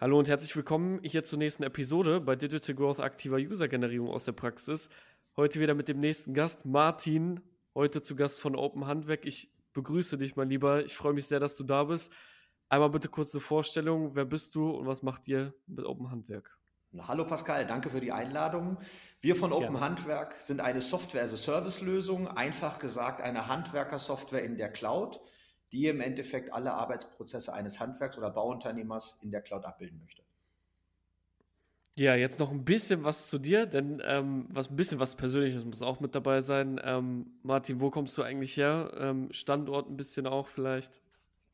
[0.00, 4.32] Hallo und herzlich willkommen hier zur nächsten Episode bei Digital Growth aktiver User-Generierung aus der
[4.32, 4.88] Praxis.
[5.36, 7.40] Heute wieder mit dem nächsten Gast, Martin,
[7.74, 9.26] heute zu Gast von Open Handwerk.
[9.26, 10.82] Ich begrüße dich, mein Lieber.
[10.86, 12.10] Ich freue mich sehr, dass du da bist.
[12.70, 14.14] Einmal bitte kurz eine Vorstellung.
[14.14, 16.56] Wer bist du und was macht ihr mit Open Handwerk?
[16.98, 18.78] Hallo Pascal, danke für die Einladung.
[19.20, 19.80] Wir von Open ja.
[19.82, 25.20] Handwerk sind eine Software-as-a-Service-Lösung, einfach gesagt eine Handwerkersoftware in der Cloud
[25.72, 30.22] die im Endeffekt alle Arbeitsprozesse eines Handwerks oder Bauunternehmers in der Cloud abbilden möchte.
[31.96, 35.64] Ja, jetzt noch ein bisschen was zu dir, denn ähm, was ein bisschen was Persönliches
[35.64, 36.80] muss auch mit dabei sein.
[36.82, 38.92] Ähm, Martin, wo kommst du eigentlich her?
[38.98, 41.00] Ähm, Standort ein bisschen auch vielleicht.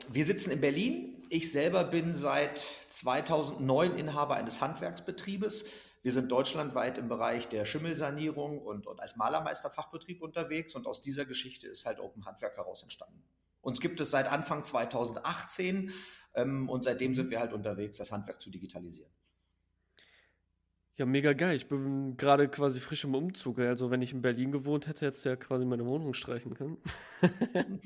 [0.09, 1.23] Wir sitzen in Berlin.
[1.31, 5.69] Ich selber bin seit 2009 Inhaber eines Handwerksbetriebes.
[6.03, 11.25] Wir sind deutschlandweit im Bereich der Schimmelsanierung und, und als Malermeisterfachbetrieb unterwegs und aus dieser
[11.25, 13.25] Geschichte ist halt Open Handwerk heraus entstanden.
[13.67, 15.91] Uns gibt es seit Anfang 2018
[16.35, 19.11] ähm, und seitdem sind wir halt unterwegs, das Handwerk zu digitalisieren.
[20.95, 21.57] Ja, mega geil.
[21.57, 23.59] Ich bin gerade quasi frisch im Umzug.
[23.59, 26.79] Also wenn ich in Berlin gewohnt hätte, hätte es ja quasi meine Wohnung streichen können.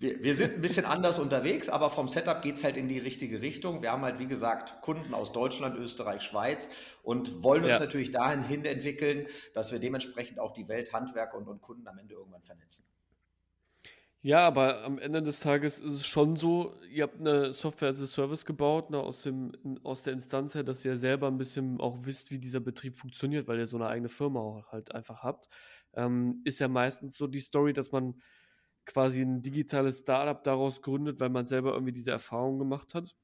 [0.00, 2.98] wir, wir, sind ein bisschen anders unterwegs, aber vom Setup geht es halt in die
[2.98, 3.82] richtige Richtung.
[3.82, 6.68] Wir haben halt, wie gesagt, Kunden aus Deutschland, Österreich, Schweiz
[7.04, 7.78] und wollen uns ja.
[7.78, 11.96] natürlich dahin hin entwickeln, dass wir dementsprechend auch die Welt, Handwerker und, und Kunden am
[11.96, 12.86] Ende irgendwann vernetzen.
[14.26, 18.02] Ja, aber am Ende des Tages ist es schon so, ihr habt eine Software as
[18.02, 19.52] a Service gebaut, ne, aus, dem,
[19.84, 23.46] aus der Instanz her, dass ihr selber ein bisschen auch wisst, wie dieser Betrieb funktioniert,
[23.46, 25.48] weil ihr so eine eigene Firma auch halt einfach habt.
[25.94, 28.20] Ähm, ist ja meistens so die Story, dass man
[28.84, 33.14] quasi ein digitales Startup daraus gründet, weil man selber irgendwie diese Erfahrung gemacht hat.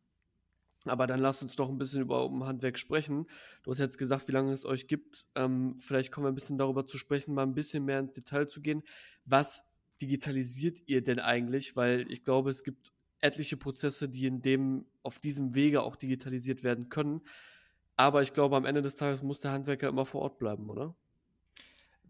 [0.84, 3.27] Aber dann lasst uns doch ein bisschen über Open Handwerk sprechen.
[3.64, 5.27] Du hast jetzt gesagt, wie lange es euch gibt.
[5.34, 8.47] Ähm, vielleicht kommen wir ein bisschen darüber zu sprechen, mal ein bisschen mehr ins Detail
[8.47, 8.84] zu gehen.
[9.25, 9.64] Was
[10.03, 11.77] digitalisiert ihr denn eigentlich?
[11.77, 16.64] Weil ich glaube, es gibt etliche Prozesse, die in dem, auf diesem Wege auch digitalisiert
[16.64, 17.22] werden können.
[17.97, 20.94] Aber ich glaube, am Ende des Tages muss der Handwerker immer vor Ort bleiben, oder?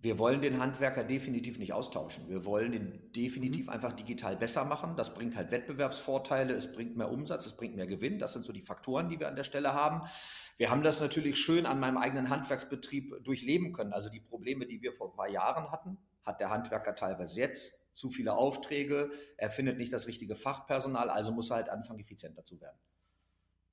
[0.00, 2.28] Wir wollen den Handwerker definitiv nicht austauschen.
[2.28, 3.72] Wir wollen ihn definitiv mhm.
[3.72, 4.96] einfach digital besser machen.
[4.96, 8.18] Das bringt halt Wettbewerbsvorteile, es bringt mehr Umsatz, es bringt mehr Gewinn.
[8.18, 10.08] Das sind so die Faktoren, die wir an der Stelle haben.
[10.56, 13.92] Wir haben das natürlich schön an meinem eigenen Handwerksbetrieb durchleben können.
[13.92, 17.94] Also die Probleme, die wir vor ein paar Jahren hatten, hat der Handwerker teilweise jetzt
[17.94, 22.44] zu viele Aufträge, er findet nicht das richtige Fachpersonal, also muss er halt anfangen, effizienter
[22.44, 22.78] zu werden.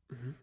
[0.10, 0.36] Mhm.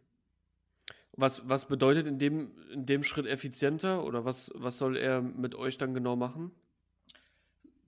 [1.13, 5.55] Was, was bedeutet in dem, in dem Schritt effizienter oder was, was soll er mit
[5.55, 6.53] euch dann genau machen?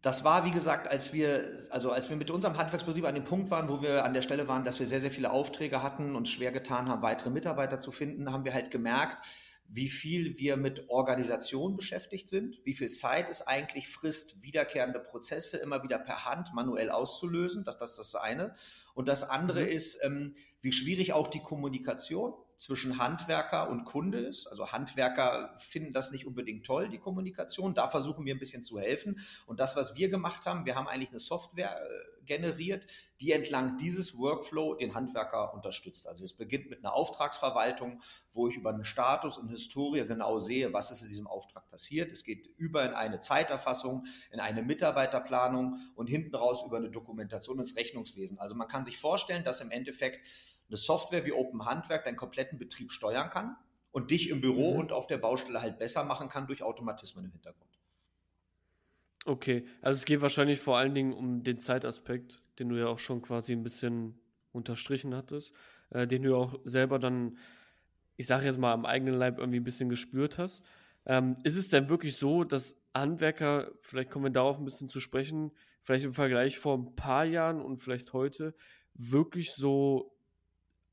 [0.00, 3.50] Das war, wie gesagt, als wir, also als wir mit unserem Handwerksbetrieb an dem Punkt
[3.50, 6.28] waren, wo wir an der Stelle waren, dass wir sehr, sehr viele Aufträge hatten und
[6.28, 9.26] schwer getan haben, weitere Mitarbeiter zu finden, haben wir halt gemerkt,
[9.68, 15.58] wie viel wir mit Organisation beschäftigt sind, wie viel Zeit es eigentlich frisst, wiederkehrende Prozesse
[15.58, 17.64] immer wieder per Hand manuell auszulösen.
[17.64, 18.56] Das, das ist das eine.
[18.94, 19.68] Und das andere mhm.
[19.68, 24.48] ist, ähm, wie schwierig auch die Kommunikation zwischen Handwerker und Kunde ist.
[24.48, 27.72] Also Handwerker finden das nicht unbedingt toll, die Kommunikation.
[27.72, 29.20] Da versuchen wir ein bisschen zu helfen.
[29.46, 32.86] Und das, was wir gemacht haben, wir haben eigentlich eine Software äh, generiert,
[33.20, 36.08] die entlang dieses Workflow den Handwerker unterstützt.
[36.08, 38.02] Also es beginnt mit einer Auftragsverwaltung,
[38.32, 42.10] wo ich über einen Status und Historie genau sehe, was ist in diesem Auftrag passiert.
[42.12, 47.58] Es geht über in eine Zeiterfassung, in eine Mitarbeiterplanung und hinten raus über eine Dokumentation
[47.60, 48.38] ins Rechnungswesen.
[48.38, 50.26] Also man kann sich vorstellen, dass im Endeffekt
[50.68, 53.56] eine Software wie Open Handwerk deinen kompletten Betrieb steuern kann
[53.90, 54.80] und dich im Büro mhm.
[54.80, 57.68] und auf der Baustelle halt besser machen kann durch Automatismen im Hintergrund.
[59.24, 62.98] Okay, also es geht wahrscheinlich vor allen Dingen um den Zeitaspekt, den du ja auch
[62.98, 64.18] schon quasi ein bisschen
[64.52, 65.52] unterstrichen hattest,
[65.90, 67.36] äh, den du auch selber dann,
[68.16, 70.64] ich sage jetzt mal, am eigenen Leib irgendwie ein bisschen gespürt hast.
[71.04, 75.00] Ähm, ist es denn wirklich so, dass Handwerker, vielleicht kommen wir darauf ein bisschen zu
[75.00, 75.52] sprechen,
[75.82, 78.54] vielleicht im Vergleich vor ein paar Jahren und vielleicht heute,
[78.94, 80.17] wirklich so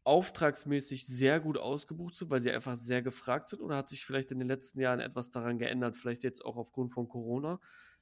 [0.06, 3.62] auftragsmäßig sehr gut ausgebucht sind, weil sie einfach sehr gefragt sind?
[3.62, 6.92] Oder hat sich vielleicht in den letzten Jahren etwas daran geändert, vielleicht jetzt auch aufgrund
[6.92, 7.60] von Corona?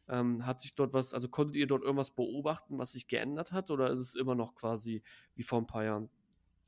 [0.09, 3.71] Ähm, hat sich dort was, also konntet ihr dort irgendwas beobachten, was sich geändert hat?
[3.71, 5.01] Oder ist es immer noch quasi
[5.35, 6.09] wie vor ein paar Jahren?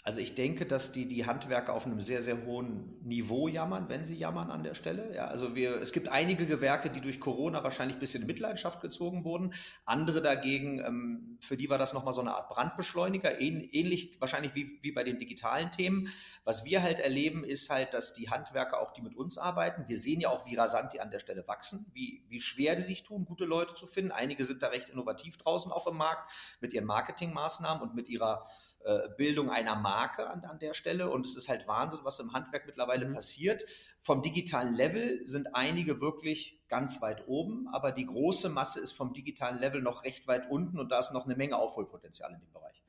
[0.08, 4.06] Also ich denke, dass die, die Handwerker auf einem sehr, sehr hohen Niveau jammern, wenn
[4.06, 5.16] sie jammern an der Stelle.
[5.16, 8.82] Ja, also wir, es gibt einige Gewerke, die durch Corona wahrscheinlich ein bisschen in Mitleidenschaft
[8.82, 9.56] gezogen wurden.
[9.84, 14.78] Andere dagegen, ähm, für die war das nochmal so eine Art Brandbeschleuniger, ähnlich wahrscheinlich wie,
[14.84, 16.10] wie bei den digitalen Themen.
[16.44, 19.98] Was wir halt erleben, ist halt, dass die Handwerker auch, die mit uns arbeiten, wir
[19.98, 23.02] sehen ja auch, wie rasant die an der Stelle wachsen, wie, wie schwer die sich
[23.02, 24.12] tun, gute Leute zu finden.
[24.12, 26.32] Einige sind da recht innovativ draußen auch im Markt
[26.62, 28.46] mit ihren Marketingmaßnahmen und mit ihrer
[28.86, 31.10] äh, Bildung einer Marke an, an der Stelle.
[31.10, 33.16] Und es ist halt Wahnsinn, was im Handwerk mittlerweile mhm.
[33.16, 33.66] passiert.
[34.00, 39.14] Vom digitalen Level sind einige wirklich ganz weit oben, aber die große Masse ist vom
[39.14, 42.54] digitalen Level noch recht weit unten und da ist noch eine Menge Aufholpotenzial in dem
[42.54, 42.84] Bereich.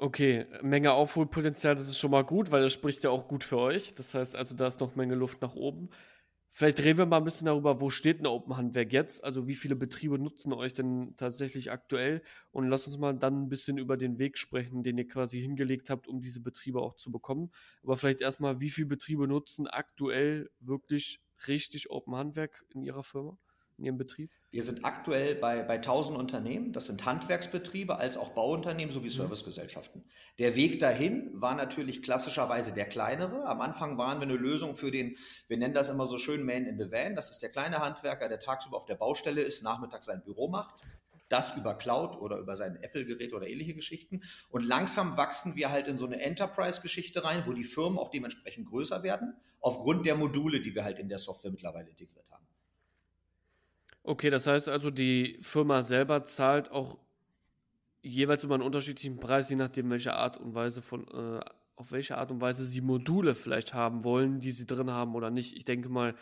[0.00, 3.58] Okay, Menge Aufholpotenzial, das ist schon mal gut, weil das spricht ja auch gut für
[3.58, 3.94] euch.
[3.94, 5.88] Das heißt also, da ist noch Menge Luft nach oben.
[6.50, 9.22] Vielleicht reden wir mal ein bisschen darüber, wo steht ein Open Handwerk jetzt?
[9.22, 12.22] Also wie viele Betriebe nutzen euch denn tatsächlich aktuell?
[12.50, 15.88] Und lasst uns mal dann ein bisschen über den Weg sprechen, den ihr quasi hingelegt
[15.90, 17.52] habt, um diese Betriebe auch zu bekommen.
[17.82, 23.38] Aber vielleicht erstmal, wie viele Betriebe nutzen aktuell wirklich richtig Open Handwerk in ihrer Firma?
[23.78, 24.30] In Ihrem Betrieb?
[24.50, 26.72] Wir sind aktuell bei, bei 1000 Unternehmen.
[26.72, 29.12] Das sind Handwerksbetriebe als auch Bauunternehmen sowie mhm.
[29.12, 30.04] Servicegesellschaften.
[30.38, 33.44] Der Weg dahin war natürlich klassischerweise der kleinere.
[33.46, 35.16] Am Anfang waren wir eine Lösung für den,
[35.46, 37.14] wir nennen das immer so schön Man in the Van.
[37.14, 40.74] Das ist der kleine Handwerker, der tagsüber auf der Baustelle ist, nachmittags sein Büro macht.
[41.28, 44.22] Das über Cloud oder über sein Apple-Gerät oder ähnliche Geschichten.
[44.48, 48.66] Und langsam wachsen wir halt in so eine Enterprise-Geschichte rein, wo die Firmen auch dementsprechend
[48.66, 52.37] größer werden, aufgrund der Module, die wir halt in der Software mittlerweile integriert haben.
[54.08, 56.96] Okay, das heißt also, die Firma selber zahlt auch
[58.00, 61.40] jeweils immer einen unterschiedlichen Preis, je nachdem, welche Art und Weise von, äh,
[61.76, 65.30] auf welche Art und Weise sie Module vielleicht haben wollen, die sie drin haben oder
[65.30, 65.54] nicht.
[65.54, 66.14] Ich denke mal,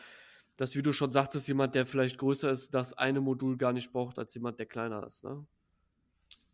[0.56, 3.92] dass, wie du schon sagtest, jemand, der vielleicht größer ist, das eine Modul gar nicht
[3.92, 5.22] braucht, als jemand, der kleiner ist.
[5.22, 5.46] Ne?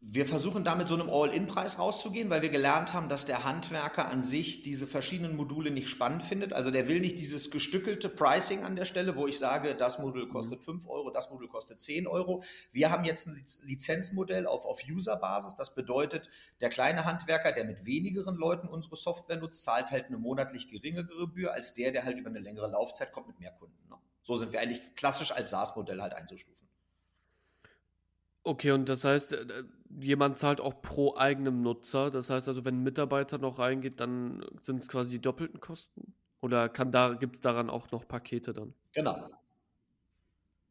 [0.05, 4.25] Wir versuchen damit so einem All-In-Preis rauszugehen, weil wir gelernt haben, dass der Handwerker an
[4.25, 6.53] sich diese verschiedenen Module nicht spannend findet.
[6.53, 10.29] Also der will nicht dieses gestückelte Pricing an der Stelle, wo ich sage, das Modul
[10.29, 10.91] kostet 5 mhm.
[10.91, 12.43] Euro, das Modul kostet 10 Euro.
[12.73, 15.55] Wir haben jetzt ein Lizenzmodell auf, auf User-Basis.
[15.55, 16.29] Das bedeutet,
[16.61, 21.17] der kleine Handwerker, der mit wenigeren Leuten unsere Software nutzt, zahlt halt eine monatlich geringere
[21.17, 23.89] Gebühr als der, der halt über eine längere Laufzeit kommt mit mehr Kunden.
[23.89, 23.97] Ne?
[24.25, 26.72] So sind wir eigentlich klassisch als SaaS-Modell halt einzustufen.
[28.45, 29.65] Okay, und das heißt, äh,
[30.01, 32.11] jemand zahlt auch pro eigenem Nutzer.
[32.11, 36.15] Das heißt also, wenn ein Mitarbeiter noch reingeht, dann sind es quasi die doppelten Kosten?
[36.41, 38.75] Oder da, gibt es daran auch noch Pakete dann?
[38.93, 39.31] Genau.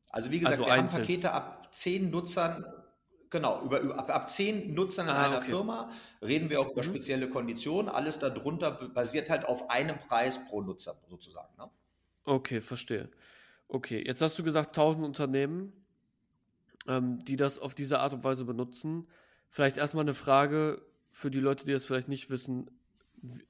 [0.09, 1.03] Also wie gesagt, also wir einzeln.
[1.03, 2.65] haben Pakete ab zehn Nutzern,
[3.29, 5.45] genau, über, über ab, ab zehn Nutzern in ah, einer okay.
[5.45, 5.89] Firma
[6.21, 6.88] reden wir auch über mhm.
[6.88, 7.89] spezielle Konditionen.
[7.89, 11.56] Alles darunter basiert halt auf einem Preis pro Nutzer sozusagen.
[11.57, 11.69] Ne?
[12.25, 13.09] Okay, verstehe.
[13.69, 15.80] Okay, jetzt hast du gesagt 1000 Unternehmen
[16.87, 19.07] ähm, die das auf diese Art und Weise benutzen.
[19.49, 22.69] Vielleicht erstmal eine Frage für die Leute, die das vielleicht nicht wissen.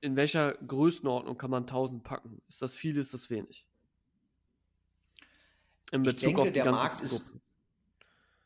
[0.01, 2.41] In welcher Größenordnung kann man 1000 packen?
[2.49, 3.65] Ist das viel, ist das wenig?
[5.91, 7.41] In Bezug denke, auf die ganze Zielgruppe.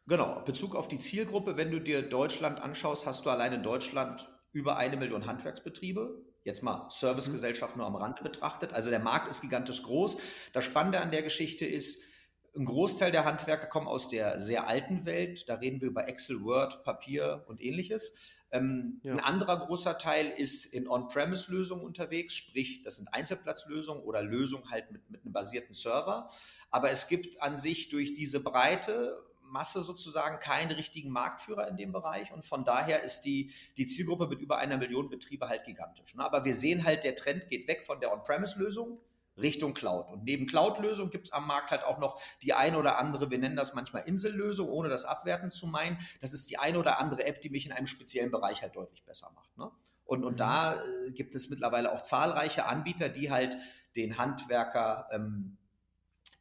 [0.07, 4.29] Genau, Bezug auf die Zielgruppe, wenn du dir Deutschland anschaust, hast du allein in Deutschland
[4.51, 6.21] über eine Million Handwerksbetriebe.
[6.43, 8.73] Jetzt mal Servicegesellschaft nur am Rande betrachtet.
[8.73, 10.17] Also der Markt ist gigantisch groß.
[10.53, 12.03] Das Spannende an der Geschichte ist,
[12.55, 15.49] ein Großteil der Handwerker kommen aus der sehr alten Welt.
[15.49, 18.13] Da reden wir über Excel, Word, Papier und ähnliches.
[18.51, 19.13] Ähm, ja.
[19.13, 24.91] Ein anderer großer Teil ist in On-Premise-Lösungen unterwegs, sprich, das sind Einzelplatzlösungen oder Lösungen halt
[24.91, 26.29] mit, mit einem basierten Server.
[26.71, 31.91] Aber es gibt an sich durch diese breite Masse sozusagen keinen richtigen Marktführer in dem
[31.91, 36.15] Bereich und von daher ist die, die Zielgruppe mit über einer Million Betriebe halt gigantisch.
[36.15, 36.23] Ne?
[36.23, 38.99] Aber wir sehen halt, der Trend geht weg von der On-Premise-Lösung
[39.37, 40.09] Richtung Cloud.
[40.09, 43.37] Und neben Cloud-Lösung gibt es am Markt halt auch noch die eine oder andere, wir
[43.37, 45.97] nennen das manchmal Insellösung, ohne das abwerten zu meinen.
[46.21, 49.03] Das ist die eine oder andere App, die mich in einem speziellen Bereich halt deutlich
[49.03, 49.57] besser macht.
[49.57, 49.69] Ne?
[50.05, 50.37] Und, und mhm.
[50.37, 53.57] da äh, gibt es mittlerweile auch zahlreiche Anbieter, die halt
[53.95, 55.57] den Handwerker ähm,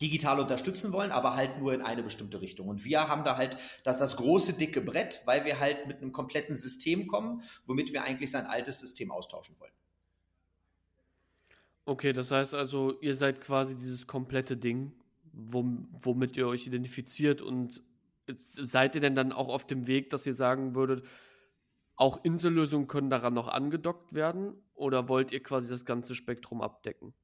[0.02, 2.68] digital unterstützen wollen, aber halt nur in eine bestimmte Richtung.
[2.68, 6.12] Und wir haben da halt das, das große, dicke Brett, weil wir halt mit einem
[6.12, 9.72] kompletten System kommen, womit wir eigentlich sein altes System austauschen wollen.
[11.86, 14.92] Okay, das heißt also, ihr seid quasi dieses komplette Ding,
[15.32, 17.82] womit ihr euch identifiziert und
[18.38, 21.04] seid ihr denn dann auch auf dem Weg, dass ihr sagen würdet,
[21.96, 27.14] auch Insellösungen können daran noch angedockt werden oder wollt ihr quasi das ganze Spektrum abdecken?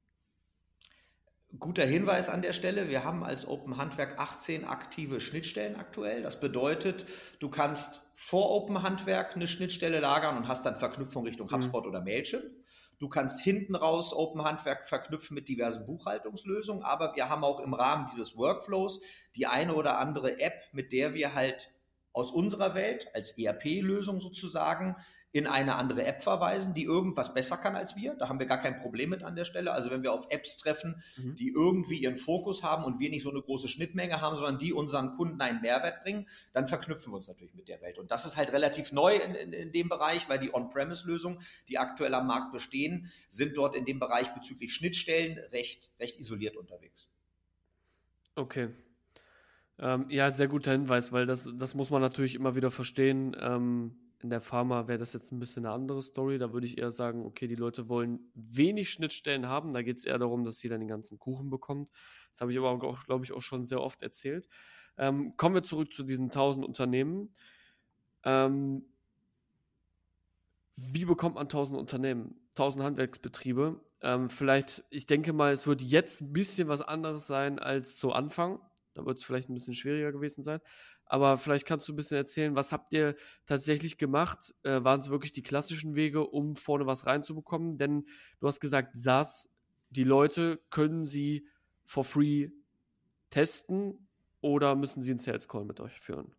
[1.59, 2.87] Guter Hinweis an der Stelle.
[2.87, 6.21] Wir haben als Open Handwerk 18 aktive Schnittstellen aktuell.
[6.21, 7.05] Das bedeutet,
[7.39, 11.55] du kannst vor Open Handwerk eine Schnittstelle lagern und hast dann Verknüpfung Richtung mhm.
[11.55, 11.89] HubSpot mhm.
[11.89, 12.43] oder Mailchimp.
[13.01, 17.73] Du kannst hinten raus Open Handwerk verknüpfen mit diversen Buchhaltungslösungen, aber wir haben auch im
[17.73, 19.01] Rahmen dieses Workflows
[19.35, 21.73] die eine oder andere App, mit der wir halt
[22.13, 24.97] aus unserer Welt als ERP-Lösung sozusagen
[25.33, 28.15] in eine andere App verweisen, die irgendwas besser kann als wir.
[28.15, 29.71] Da haben wir gar kein Problem mit an der Stelle.
[29.71, 31.35] Also wenn wir auf Apps treffen, mhm.
[31.35, 34.73] die irgendwie ihren Fokus haben und wir nicht so eine große Schnittmenge haben, sondern die
[34.73, 37.97] unseren Kunden einen Mehrwert bringen, dann verknüpfen wir uns natürlich mit der Welt.
[37.97, 41.77] Und das ist halt relativ neu in, in, in dem Bereich, weil die On-Premise-Lösungen, die
[41.77, 47.09] aktuell am Markt bestehen, sind dort in dem Bereich bezüglich Schnittstellen recht, recht isoliert unterwegs.
[48.35, 48.69] Okay.
[49.79, 53.35] Ähm, ja, sehr guter Hinweis, weil das, das muss man natürlich immer wieder verstehen.
[53.39, 56.37] Ähm in der Pharma wäre das jetzt ein bisschen eine andere Story.
[56.37, 59.71] Da würde ich eher sagen, okay, die Leute wollen wenig Schnittstellen haben.
[59.71, 61.89] Da geht es eher darum, dass jeder den ganzen Kuchen bekommt.
[62.31, 64.47] Das habe ich aber auch, glaube ich, auch schon sehr oft erzählt.
[64.97, 67.35] Ähm, kommen wir zurück zu diesen 1000 Unternehmen.
[68.23, 68.85] Ähm,
[70.75, 73.79] wie bekommt man 1000 Unternehmen, 1000 Handwerksbetriebe?
[74.01, 78.11] Ähm, vielleicht, ich denke mal, es wird jetzt ein bisschen was anderes sein als zu
[78.11, 78.59] Anfang.
[78.93, 80.59] Da wird es vielleicht ein bisschen schwieriger gewesen sein.
[81.11, 84.55] Aber vielleicht kannst du ein bisschen erzählen, was habt ihr tatsächlich gemacht?
[84.63, 87.75] Äh, waren es wirklich die klassischen Wege, um vorne was reinzubekommen?
[87.75, 88.05] Denn
[88.39, 89.49] du hast gesagt, SaaS,
[89.89, 91.45] die Leute können sie
[91.85, 92.51] for free
[93.29, 94.07] testen
[94.39, 96.33] oder müssen sie einen Sales Call mit euch führen?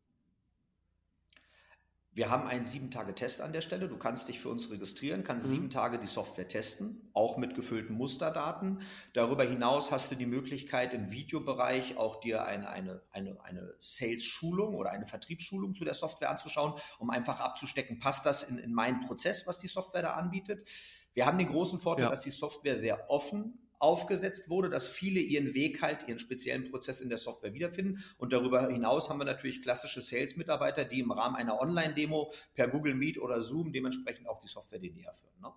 [2.15, 3.89] Wir haben einen sieben Tage Test an der Stelle.
[3.89, 5.51] Du kannst dich für uns registrieren, kannst mhm.
[5.51, 8.83] sieben Tage die Software testen, auch mit gefüllten Musterdaten.
[9.15, 14.75] Darüber hinaus hast du die Möglichkeit im Videobereich auch dir eine, eine, eine, eine Sales-Schulung
[14.75, 19.01] oder eine Vertriebsschulung zu der Software anzuschauen, um einfach abzustecken, passt das in, in meinen
[19.01, 20.69] Prozess, was die Software da anbietet.
[21.15, 22.11] Wir haben den großen Vorteil, ja.
[22.11, 27.01] dass die Software sehr offen aufgesetzt wurde, dass viele ihren Weg halt, ihren speziellen Prozess
[27.01, 28.03] in der Software wiederfinden.
[28.17, 32.95] Und darüber hinaus haben wir natürlich klassische Sales-Mitarbeiter, die im Rahmen einer Online-Demo per Google
[32.95, 35.41] Meet oder Zoom dementsprechend auch die Software näher führen.
[35.41, 35.53] Ne?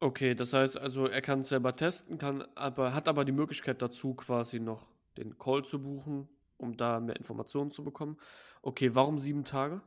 [0.00, 3.82] Okay, das heißt also, er kann es selber testen, kann aber, hat aber die Möglichkeit
[3.82, 4.86] dazu, quasi noch
[5.16, 8.18] den Call zu buchen, um da mehr Informationen zu bekommen.
[8.62, 9.82] Okay, warum sieben Tage?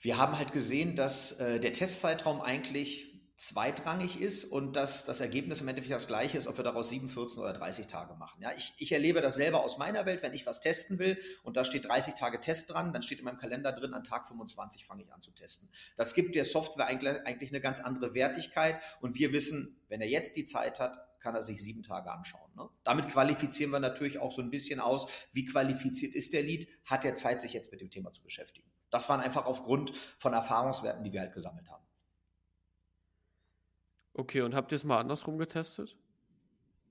[0.00, 3.07] Wir haben halt gesehen, dass äh, der Testzeitraum eigentlich
[3.38, 7.08] zweitrangig ist und dass das Ergebnis im Endeffekt das gleiche ist, ob wir daraus 7,
[7.08, 8.42] 14 oder 30 Tage machen.
[8.42, 11.56] Ja, ich, ich erlebe das selber aus meiner Welt, wenn ich was testen will und
[11.56, 14.84] da steht 30 Tage Test dran, dann steht in meinem Kalender drin, an Tag 25
[14.84, 15.70] fange ich an zu testen.
[15.96, 20.08] Das gibt der Software eigentlich, eigentlich eine ganz andere Wertigkeit und wir wissen, wenn er
[20.08, 22.50] jetzt die Zeit hat, kann er sich sieben Tage anschauen.
[22.56, 22.68] Ne?
[22.82, 27.04] Damit qualifizieren wir natürlich auch so ein bisschen aus, wie qualifiziert ist der Lead, hat
[27.04, 28.68] er Zeit, sich jetzt mit dem Thema zu beschäftigen.
[28.90, 31.87] Das waren einfach aufgrund von Erfahrungswerten, die wir halt gesammelt haben.
[34.18, 35.94] Okay, und habt ihr es mal andersrum getestet?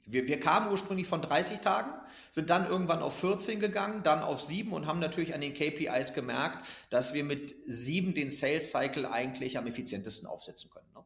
[0.05, 1.91] Wir, wir, kamen ursprünglich von 30 Tagen,
[2.31, 6.13] sind dann irgendwann auf 14 gegangen, dann auf 7 und haben natürlich an den KPIs
[6.13, 10.88] gemerkt, dass wir mit 7 den Sales Cycle eigentlich am effizientesten aufsetzen können.
[10.96, 11.03] Ne?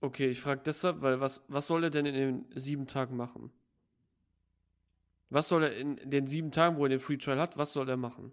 [0.00, 3.52] Okay, ich frage deshalb, weil was, was soll er denn in den sieben Tagen machen?
[5.28, 7.90] Was soll er in den sieben Tagen, wo er den Free Trial hat, was soll
[7.90, 8.32] er machen?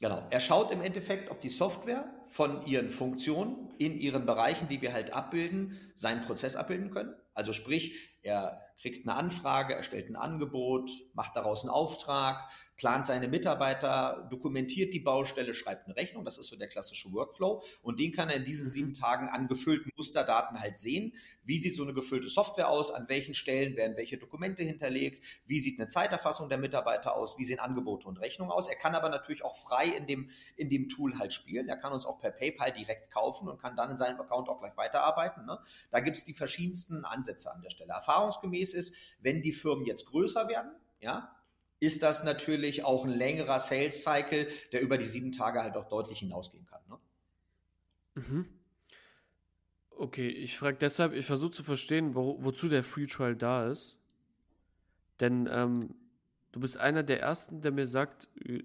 [0.00, 0.26] Genau.
[0.30, 4.92] Er schaut im Endeffekt, ob die Software von ihren Funktionen in ihren Bereichen, die wir
[4.92, 7.14] halt abbilden, seinen Prozess abbilden können.
[7.34, 13.26] Also sprich, er kriegt eine Anfrage, erstellt ein Angebot, macht daraus einen Auftrag, plant seine
[13.28, 16.24] Mitarbeiter, dokumentiert die Baustelle, schreibt eine Rechnung.
[16.24, 17.62] Das ist so der klassische Workflow.
[17.82, 21.14] Und den kann er in diesen sieben Tagen an gefüllten Musterdaten halt sehen.
[21.42, 22.90] Wie sieht so eine gefüllte Software aus?
[22.90, 25.24] An welchen Stellen werden welche Dokumente hinterlegt?
[25.46, 27.38] Wie sieht eine Zeiterfassung der Mitarbeiter aus?
[27.38, 28.68] Wie sehen Angebote und Rechnungen aus?
[28.68, 31.68] Er kann aber natürlich auch frei in dem, in dem Tool halt spielen.
[31.68, 34.60] Er kann uns auch per PayPal direkt kaufen und kann dann in seinem Account auch
[34.60, 35.46] gleich weiterarbeiten.
[35.46, 35.58] Ne?
[35.90, 37.92] Da gibt es die verschiedensten Ansätze an der Stelle.
[37.94, 40.70] Erfahrungsgemäß ist, wenn die Firmen jetzt größer werden,
[41.00, 41.36] ja,
[41.78, 45.88] ist das natürlich auch ein längerer Sales Cycle, der über die sieben Tage halt auch
[45.88, 46.80] deutlich hinausgehen kann.
[46.88, 46.98] Ne?
[48.14, 48.46] Mhm.
[49.90, 53.98] Okay, ich frage deshalb, ich versuche zu verstehen, wo, wozu der Free Trial da ist.
[55.20, 55.94] Denn ähm,
[56.52, 58.62] du bist einer der ersten, der mir sagt, äh,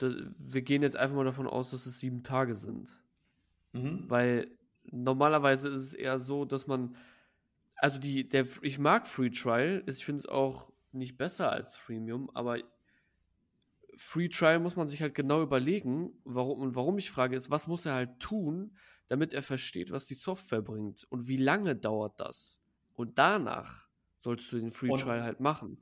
[0.00, 3.00] wir gehen jetzt einfach mal davon aus, dass es sieben Tage sind.
[3.72, 4.04] Mhm.
[4.08, 4.50] Weil
[4.84, 6.96] normalerweise ist es eher so, dass man,
[7.78, 12.30] also die, der, ich mag Free Trial, ich finde es auch nicht besser als Freemium,
[12.34, 12.58] aber
[13.96, 17.66] Free Trial muss man sich halt genau überlegen, warum und warum ich frage, ist, was
[17.66, 18.76] muss er halt tun,
[19.08, 22.60] damit er versteht, was die Software bringt und wie lange dauert das?
[22.94, 25.80] Und danach sollst du den Free Trial halt machen.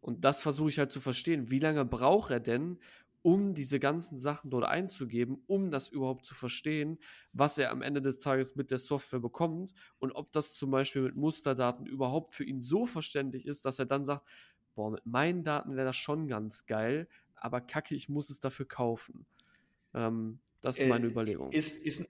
[0.00, 1.50] Und das versuche ich halt zu verstehen.
[1.50, 2.78] Wie lange braucht er denn,
[3.26, 6.96] um diese ganzen Sachen dort einzugeben, um das überhaupt zu verstehen,
[7.32, 11.02] was er am Ende des Tages mit der Software bekommt und ob das zum Beispiel
[11.02, 14.24] mit Musterdaten überhaupt für ihn so verständlich ist, dass er dann sagt,
[14.76, 18.68] boah, mit meinen Daten wäre das schon ganz geil, aber kacke, ich muss es dafür
[18.68, 19.26] kaufen.
[19.92, 21.50] Ähm, das ist meine äh, Überlegung.
[21.50, 22.08] Ist, ist,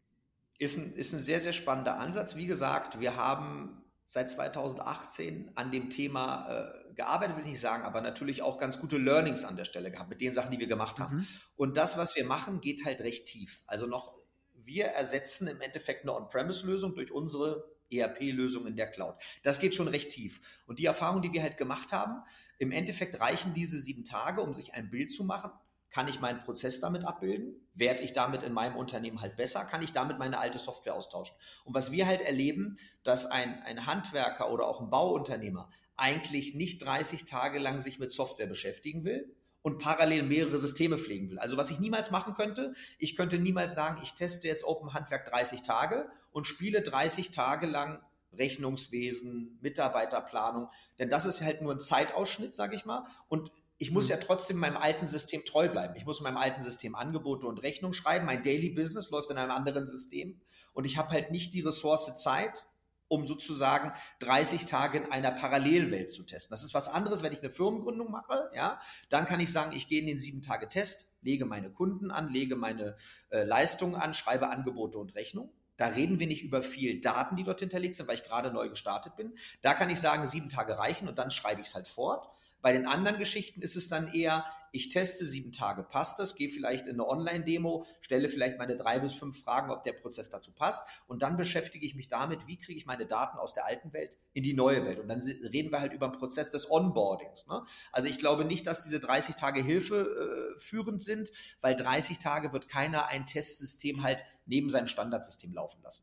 [0.58, 2.36] ist, ein, ist ein sehr, sehr spannender Ansatz.
[2.36, 7.84] Wie gesagt, wir haben seit 2018 an dem Thema äh, gearbeitet, will ich nicht sagen,
[7.84, 10.66] aber natürlich auch ganz gute Learnings an der Stelle gehabt mit den Sachen, die wir
[10.66, 11.18] gemacht haben.
[11.18, 11.26] Mhm.
[11.56, 13.62] Und das, was wir machen, geht halt recht tief.
[13.66, 14.14] Also noch,
[14.54, 19.16] wir ersetzen im Endeffekt eine On-Premise-Lösung durch unsere ERP-Lösung in der Cloud.
[19.42, 20.40] Das geht schon recht tief.
[20.66, 22.22] Und die Erfahrung, die wir halt gemacht haben,
[22.58, 25.52] im Endeffekt reichen diese sieben Tage, um sich ein Bild zu machen.
[25.96, 27.54] Kann ich meinen Prozess damit abbilden?
[27.72, 29.64] Werde ich damit in meinem Unternehmen halt besser?
[29.64, 31.34] Kann ich damit meine alte Software austauschen?
[31.64, 36.84] Und was wir halt erleben, dass ein, ein Handwerker oder auch ein Bauunternehmer eigentlich nicht
[36.84, 41.38] 30 Tage lang sich mit Software beschäftigen will, und parallel mehrere Systeme pflegen will.
[41.38, 45.24] Also was ich niemals machen könnte, ich könnte niemals sagen, ich teste jetzt Open Handwerk
[45.30, 48.00] 30 Tage und spiele 30 Tage lang
[48.32, 53.06] Rechnungswesen, Mitarbeiterplanung, denn das ist halt nur ein Zeitausschnitt, sage ich mal.
[53.28, 54.10] Und ich muss mhm.
[54.10, 55.94] ja trotzdem meinem alten System treu bleiben.
[55.96, 58.26] Ich muss meinem alten System Angebote und Rechnung schreiben.
[58.26, 60.40] Mein Daily Business läuft in einem anderen System
[60.72, 62.66] und ich habe halt nicht die Ressource Zeit,
[63.08, 66.52] um sozusagen 30 Tage in einer Parallelwelt zu testen.
[66.52, 69.88] Das ist was anderes, wenn ich eine Firmengründung mache, ja, dann kann ich sagen, ich
[69.88, 72.96] gehe in den sieben Tage Test, lege meine Kunden an, lege meine
[73.30, 75.52] äh, Leistungen an, schreibe Angebote und Rechnung.
[75.76, 78.68] Da reden wir nicht über viel Daten, die dort hinterlegt sind, weil ich gerade neu
[78.70, 79.36] gestartet bin.
[79.60, 82.28] Da kann ich sagen, sieben Tage reichen und dann schreibe ich es halt fort.
[82.66, 86.48] Bei den anderen Geschichten ist es dann eher, ich teste sieben Tage, passt das, gehe
[86.48, 90.50] vielleicht in eine Online-Demo, stelle vielleicht meine drei bis fünf Fragen, ob der Prozess dazu
[90.50, 93.92] passt und dann beschäftige ich mich damit, wie kriege ich meine Daten aus der alten
[93.92, 94.98] Welt in die neue Welt.
[94.98, 97.46] Und dann reden wir halt über den Prozess des Onboardings.
[97.46, 97.64] Ne?
[97.92, 101.30] Also ich glaube nicht, dass diese 30 Tage Hilfe äh, führend sind,
[101.60, 106.02] weil 30 Tage wird keiner ein Testsystem halt neben seinem Standardsystem laufen lassen.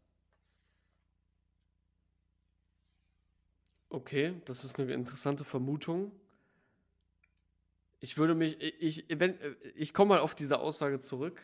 [3.90, 6.14] Okay, das ist eine interessante Vermutung
[8.04, 9.40] ich würde mich, ich, wenn,
[9.76, 11.40] ich komme mal auf diese Aussage zurück.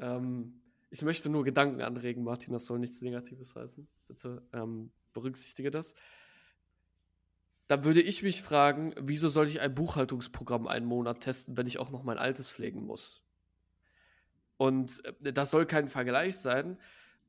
[0.00, 3.88] Ähm, ich möchte nur Gedanken anregen, Martin, das soll nichts Negatives heißen.
[4.06, 5.96] Bitte ähm, berücksichtige das.
[7.66, 11.78] Da würde ich mich fragen, wieso soll ich ein Buchhaltungsprogramm einen Monat testen, wenn ich
[11.78, 13.24] auch noch mein altes pflegen muss?
[14.56, 16.78] Und äh, das soll kein Vergleich sein,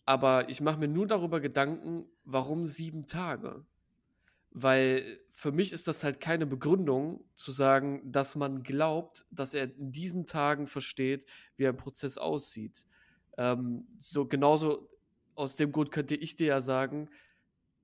[0.06, 3.65] aber ich mache mir nur darüber Gedanken, warum sieben Tage?
[4.58, 9.66] Weil für mich ist das halt keine Begründung zu sagen, dass man glaubt, dass er
[9.66, 11.26] in diesen Tagen versteht,
[11.58, 12.86] wie ein Prozess aussieht.
[13.38, 14.90] Ähm, so genauso
[15.36, 17.10] aus dem Grund könnte ich dir ja sagen,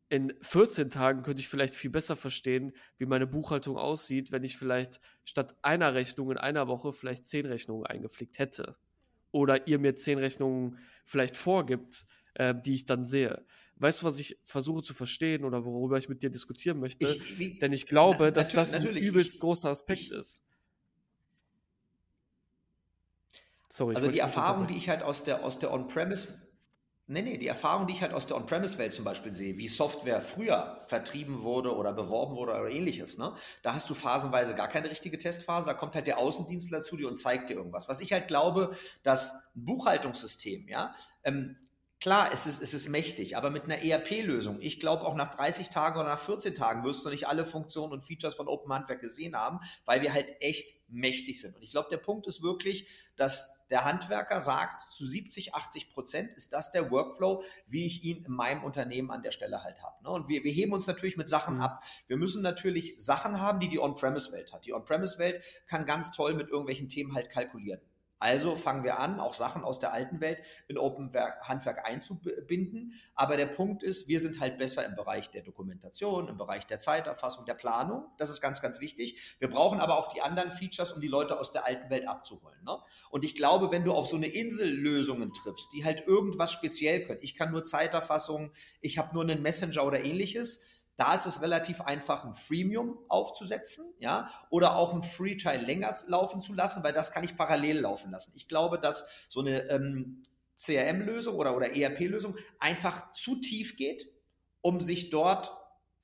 [0.08, 4.56] in 14 Tagen könnte ich vielleicht viel besser verstehen, wie meine Buchhaltung aussieht, wenn ich
[4.58, 8.78] vielleicht statt einer Rechnung in einer Woche vielleicht zehn Rechnungen eingepflegt hätte.
[9.32, 13.46] Oder ihr mir zehn Rechnungen vielleicht vorgibt, äh, die ich dann sehe.
[13.81, 17.07] Weißt du, was ich versuche zu verstehen oder worüber ich mit dir diskutieren möchte?
[17.07, 20.43] Ich, wie, Denn ich glaube, na, dass das ein übelst ich, großer Aspekt ich, ist.
[23.69, 26.47] Sorry, also die Erfahrung, die ich halt aus der, aus der On-Premise,
[27.07, 30.22] nee, nee, die Erfahrung, die ich halt aus der On-Premise-Welt zum Beispiel sehe, wie Software
[30.22, 33.35] früher vertrieben wurde oder beworben wurde oder ähnliches, ne?
[33.63, 37.07] da hast du phasenweise gar keine richtige Testphase, da kommt halt der Außendienstler zu dir
[37.07, 37.89] und zeigt dir irgendwas.
[37.89, 41.55] Was ich halt glaube, dass ein Buchhaltungssystem, ja, ähm,
[42.01, 45.70] Klar, es ist, es ist mächtig, aber mit einer ERP-Lösung, ich glaube auch nach 30
[45.70, 49.01] Tagen oder nach 14 Tagen wirst du nicht alle Funktionen und Features von Open Handwerk
[49.01, 51.55] gesehen haben, weil wir halt echt mächtig sind.
[51.55, 52.87] Und ich glaube, der Punkt ist wirklich,
[53.18, 58.25] dass der Handwerker sagt, zu 70, 80 Prozent ist das der Workflow, wie ich ihn
[58.25, 60.03] in meinem Unternehmen an der Stelle halt habe.
[60.03, 60.09] Ne?
[60.09, 61.61] Und wir, wir heben uns natürlich mit Sachen mhm.
[61.61, 61.83] ab.
[62.07, 64.66] Wir müssen natürlich Sachen haben, die die On-Premise-Welt hat.
[64.66, 67.79] Die On-Premise-Welt kann ganz toll mit irgendwelchen Themen halt kalkulieren.
[68.22, 72.94] Also fangen wir an, auch Sachen aus der alten Welt in Open Handwerk einzubinden.
[73.16, 76.77] Aber der Punkt ist, wir sind halt besser im Bereich der Dokumentation, im Bereich der
[76.77, 78.05] Zeiterfassung, der Planung.
[78.20, 79.36] Das ist ganz, ganz wichtig.
[79.40, 82.64] Wir brauchen aber auch die anderen Features, um die Leute aus der alten Welt abzuholen.
[82.64, 82.77] Ne?
[83.10, 87.22] Und ich glaube, wenn du auf so eine Insellösungen triffst, die halt irgendwas speziell können,
[87.24, 91.82] ich kann nur Zeiterfassung, ich habe nur einen Messenger oder ähnliches, da ist es relativ
[91.82, 96.94] einfach, ein Freemium aufzusetzen, ja, oder auch ein Free Trial länger laufen zu lassen, weil
[96.94, 98.34] das kann ich parallel laufen lassen.
[98.36, 100.24] Ich glaube, dass so eine ähm,
[100.58, 104.08] CRM-Lösung oder, oder ERP-Lösung einfach zu tief geht,
[104.62, 105.51] um sich dort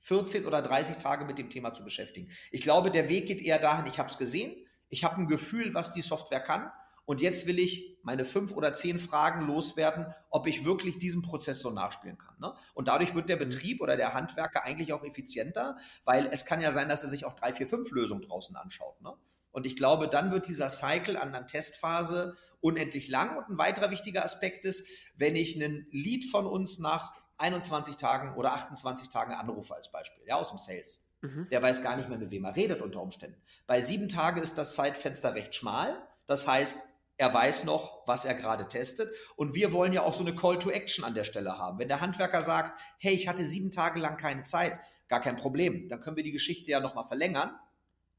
[0.00, 2.30] 14 oder 30 Tage mit dem Thema zu beschäftigen.
[2.50, 4.56] Ich glaube, der Weg geht eher dahin, ich habe es gesehen,
[4.88, 6.70] ich habe ein Gefühl, was die Software kann
[7.08, 11.60] und jetzt will ich meine fünf oder zehn Fragen loswerden, ob ich wirklich diesen Prozess
[11.60, 12.34] so nachspielen kann.
[12.38, 12.52] Ne?
[12.74, 13.48] Und dadurch wird der mhm.
[13.48, 17.24] Betrieb oder der Handwerker eigentlich auch effizienter, weil es kann ja sein, dass er sich
[17.24, 19.00] auch drei, vier, fünf Lösungen draußen anschaut.
[19.00, 19.14] Ne?
[19.52, 23.38] Und ich glaube, dann wird dieser Cycle an der Testphase unendlich lang.
[23.38, 28.36] Und ein weiterer wichtiger Aspekt ist, wenn ich einen Lead von uns nach 21 Tagen
[28.36, 31.08] oder 28 Tagen anrufe als Beispiel, ja, aus dem Sales.
[31.22, 31.48] Mhm.
[31.50, 33.40] Der weiß gar nicht mehr, mit wem er redet unter Umständen.
[33.66, 36.06] Bei sieben Tagen ist das Zeitfenster recht schmal.
[36.26, 36.86] Das heißt,
[37.18, 39.12] er weiß noch, was er gerade testet.
[39.36, 41.78] Und wir wollen ja auch so eine Call to Action an der Stelle haben.
[41.78, 45.88] Wenn der Handwerker sagt, hey, ich hatte sieben Tage lang keine Zeit, gar kein Problem,
[45.88, 47.50] dann können wir die Geschichte ja nochmal verlängern.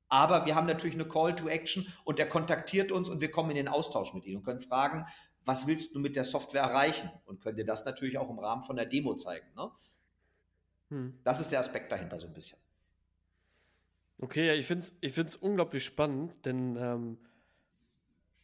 [0.10, 3.52] Aber wir haben natürlich eine Call to Action und der kontaktiert uns und wir kommen
[3.52, 5.06] in den Austausch mit ihm und können fragen,
[5.46, 7.10] was willst du mit der Software erreichen?
[7.26, 9.48] Und können dir das natürlich auch im Rahmen von der Demo zeigen.
[9.56, 9.72] Ne?
[10.90, 11.20] Hm.
[11.24, 12.60] Das ist der Aspekt dahinter so ein bisschen.
[14.18, 17.18] Okay, ja, ich finde es ich find's unglaublich spannend, denn ähm,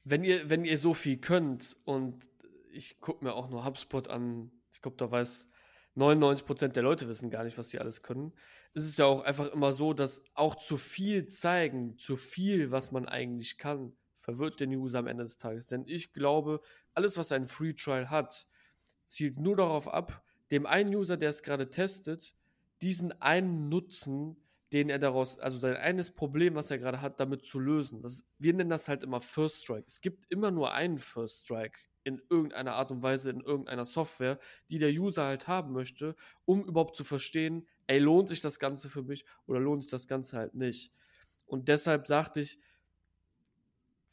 [0.05, 2.29] wenn ihr, wenn ihr so viel könnt und
[2.71, 5.49] ich gucke mir auch nur HubSpot an, ich glaube, da weiß
[5.97, 8.33] 99% der Leute wissen gar nicht, was sie alles können.
[8.73, 12.91] Es ist ja auch einfach immer so, dass auch zu viel zeigen, zu viel, was
[12.91, 15.67] man eigentlich kann, verwirrt den User am Ende des Tages.
[15.67, 16.61] Denn ich glaube,
[16.93, 18.47] alles, was ein Free Trial hat,
[19.05, 22.35] zielt nur darauf ab, dem einen User, der es gerade testet,
[22.81, 24.35] diesen einen Nutzen
[24.73, 28.01] den er daraus, also sein eines Problem, was er gerade hat, damit zu lösen.
[28.01, 29.85] Das, wir nennen das halt immer First Strike.
[29.87, 34.39] Es gibt immer nur einen First Strike in irgendeiner Art und Weise, in irgendeiner Software,
[34.69, 38.89] die der User halt haben möchte, um überhaupt zu verstehen, ey, lohnt sich das Ganze
[38.89, 40.93] für mich oder lohnt sich das Ganze halt nicht.
[41.45, 42.59] Und deshalb sagte ich,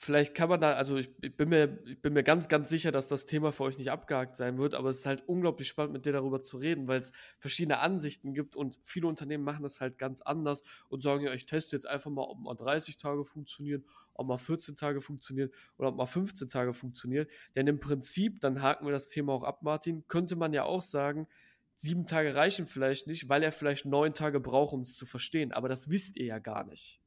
[0.02, 2.90] vielleicht kann man da, also ich, ich, bin mir, ich bin mir ganz, ganz sicher,
[2.90, 5.92] dass das Thema für euch nicht abgehakt sein wird, aber es ist halt unglaublich spannend,
[5.92, 9.80] mit dir darüber zu reden, weil es verschiedene Ansichten gibt und viele Unternehmen machen das
[9.80, 13.24] halt ganz anders und sagen, ja, ich teste jetzt einfach mal, ob mal 30 Tage
[13.24, 13.84] funktionieren,
[14.14, 17.28] ob mal 14 Tage funktionieren oder ob mal 15 Tage funktionieren.
[17.54, 20.82] Denn im Prinzip, dann haken wir das Thema auch ab, Martin, könnte man ja auch
[20.82, 21.28] sagen,
[21.76, 25.52] sieben Tage reichen vielleicht nicht, weil er vielleicht neun Tage braucht, um es zu verstehen.
[25.52, 27.01] Aber das wisst ihr ja gar nicht.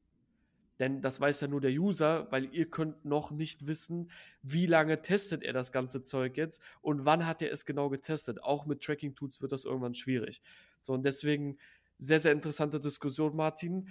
[0.78, 4.10] Denn das weiß ja nur der User, weil ihr könnt noch nicht wissen,
[4.42, 8.42] wie lange testet er das ganze Zeug jetzt und wann hat er es genau getestet.
[8.42, 10.42] Auch mit Tracking-Tools wird das irgendwann schwierig.
[10.80, 11.56] So, und deswegen
[11.98, 13.88] sehr, sehr interessante Diskussion, Martin.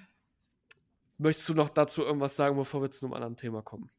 [1.17, 3.89] Möchtest du noch dazu irgendwas sagen, bevor wir zu einem anderen Thema kommen?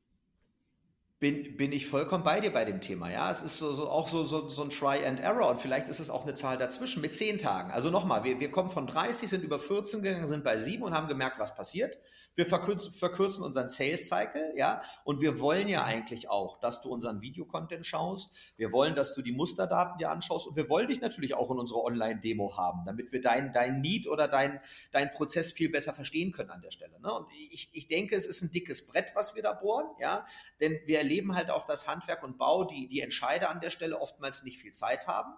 [1.18, 3.10] Bin, bin ich vollkommen bei dir bei dem Thema.
[3.10, 5.88] Ja, es ist so, so auch so, so, so ein Try and Error und vielleicht
[5.88, 7.70] ist es auch eine Zahl dazwischen mit zehn Tagen.
[7.70, 10.92] Also nochmal, wir, wir kommen von 30, sind über 14 gegangen, sind bei sieben und
[10.92, 11.98] haben gemerkt, was passiert.
[12.36, 16.90] Wir verkürzen, verkürzen unseren Sales Cycle, ja, und wir wollen ja eigentlich auch, dass du
[16.90, 18.30] unseren Videocontent schaust.
[18.58, 21.58] Wir wollen, dass du die Musterdaten dir anschaust und wir wollen dich natürlich auch in
[21.58, 24.60] unserer Online-Demo haben, damit wir dein, dein Need oder dein,
[24.92, 27.00] dein Prozess viel besser verstehen können an der Stelle.
[27.00, 27.10] Ne?
[27.10, 30.26] Und ich, ich denke, es ist ein dickes Brett, was wir da bohren, ja,
[30.60, 33.98] denn wir erleben halt auch, dass Handwerk und Bau, die, die Entscheider an der Stelle
[33.98, 35.32] oftmals nicht viel Zeit haben.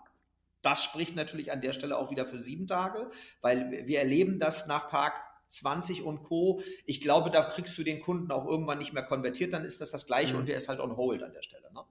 [0.63, 3.09] Das spricht natürlich an der Stelle auch wieder für sieben Tage,
[3.41, 6.63] weil wir erleben das nach Tag 20 und Co.
[6.87, 9.91] Ich glaube, da kriegst du den Kunden auch irgendwann nicht mehr konvertiert, dann ist das
[9.91, 10.41] das Gleiche mhm.
[10.41, 11.73] und der ist halt on hold an der Stelle.
[11.73, 11.83] Ne?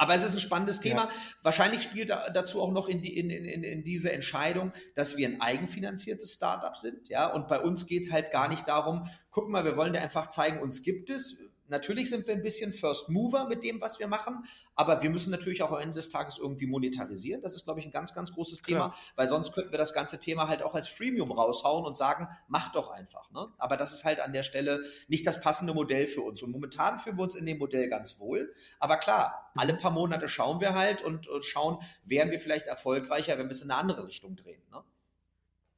[0.00, 1.04] Aber es ist ein spannendes Thema.
[1.04, 1.10] Ja.
[1.42, 5.28] Wahrscheinlich spielt da, dazu auch noch in, die, in, in, in diese Entscheidung, dass wir
[5.28, 7.10] ein eigenfinanziertes Startup sind.
[7.10, 10.00] Ja, und bei uns geht es halt gar nicht darum, guck mal, wir wollen dir
[10.00, 13.98] einfach zeigen, uns gibt es Natürlich sind wir ein bisschen First Mover mit dem, was
[13.98, 17.42] wir machen, aber wir müssen natürlich auch am Ende des Tages irgendwie monetarisieren.
[17.42, 18.96] Das ist, glaube ich, ein ganz, ganz großes Thema, Klar.
[19.16, 22.72] weil sonst könnten wir das ganze Thema halt auch als Freemium raushauen und sagen, mach
[22.72, 23.30] doch einfach.
[23.30, 23.48] Ne?
[23.58, 26.42] Aber das ist halt an der Stelle nicht das passende Modell für uns.
[26.42, 28.52] Und momentan fühlen wir uns in dem Modell ganz wohl.
[28.78, 33.38] Aber klar, alle paar Monate schauen wir halt und, und schauen, wären wir vielleicht erfolgreicher,
[33.38, 34.62] wenn wir es in eine andere Richtung drehen.
[34.70, 34.82] Ne?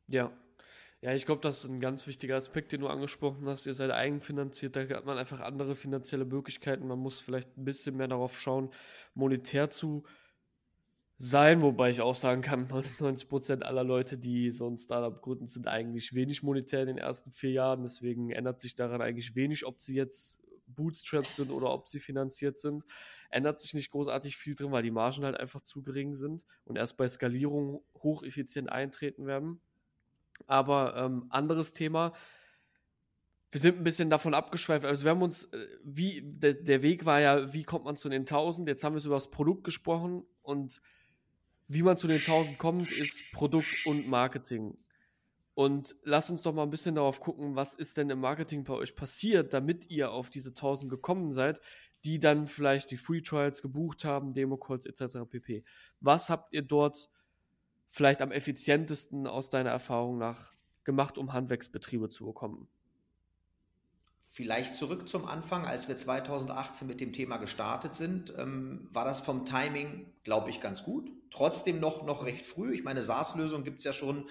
[0.08, 0.32] Ja,
[1.02, 3.66] ja, ich glaube, das ist ein ganz wichtiger Aspekt, den du angesprochen hast.
[3.66, 6.86] Ihr seid eigenfinanziert, da hat man einfach andere finanzielle Möglichkeiten.
[6.86, 8.70] Man muss vielleicht ein bisschen mehr darauf schauen,
[9.14, 10.04] monetär zu
[11.18, 15.66] sein, wobei ich auch sagen kann, 99% aller Leute, die so ein Startup gründen, sind
[15.66, 17.82] eigentlich wenig monetär in den ersten vier Jahren.
[17.82, 22.58] Deswegen ändert sich daran eigentlich wenig, ob sie jetzt bootstrapped sind oder ob sie finanziert
[22.58, 22.84] sind.
[23.28, 26.76] Ändert sich nicht großartig viel drin, weil die Margen halt einfach zu gering sind und
[26.76, 29.60] erst bei Skalierung hocheffizient eintreten werden.
[30.46, 32.12] Aber ähm, anderes Thema.
[33.50, 34.84] Wir sind ein bisschen davon abgeschweift.
[34.84, 38.08] Also wir haben uns, äh, wie, der, der Weg war ja, wie kommt man zu
[38.08, 38.68] den 1000?
[38.68, 40.80] Jetzt haben wir über das Produkt gesprochen und
[41.68, 44.76] wie man zu den 1000 kommt, ist Produkt und Marketing.
[45.54, 48.74] Und lasst uns doch mal ein bisschen darauf gucken, was ist denn im Marketing bei
[48.74, 51.60] euch passiert, damit ihr auf diese 1000 gekommen seid,
[52.04, 55.18] die dann vielleicht die Free Trials gebucht haben, Demo-Calls etc.
[55.28, 55.64] pp.
[56.00, 57.08] Was habt ihr dort
[57.92, 60.52] vielleicht am effizientesten aus deiner Erfahrung nach
[60.82, 62.66] gemacht, um Handwerksbetriebe zu bekommen?
[64.30, 69.20] Vielleicht zurück zum Anfang, als wir 2018 mit dem Thema gestartet sind, ähm, war das
[69.20, 71.10] vom Timing, glaube ich, ganz gut.
[71.30, 72.74] Trotzdem noch, noch recht früh.
[72.74, 74.26] Ich meine, SaaS-Lösungen gibt es ja schon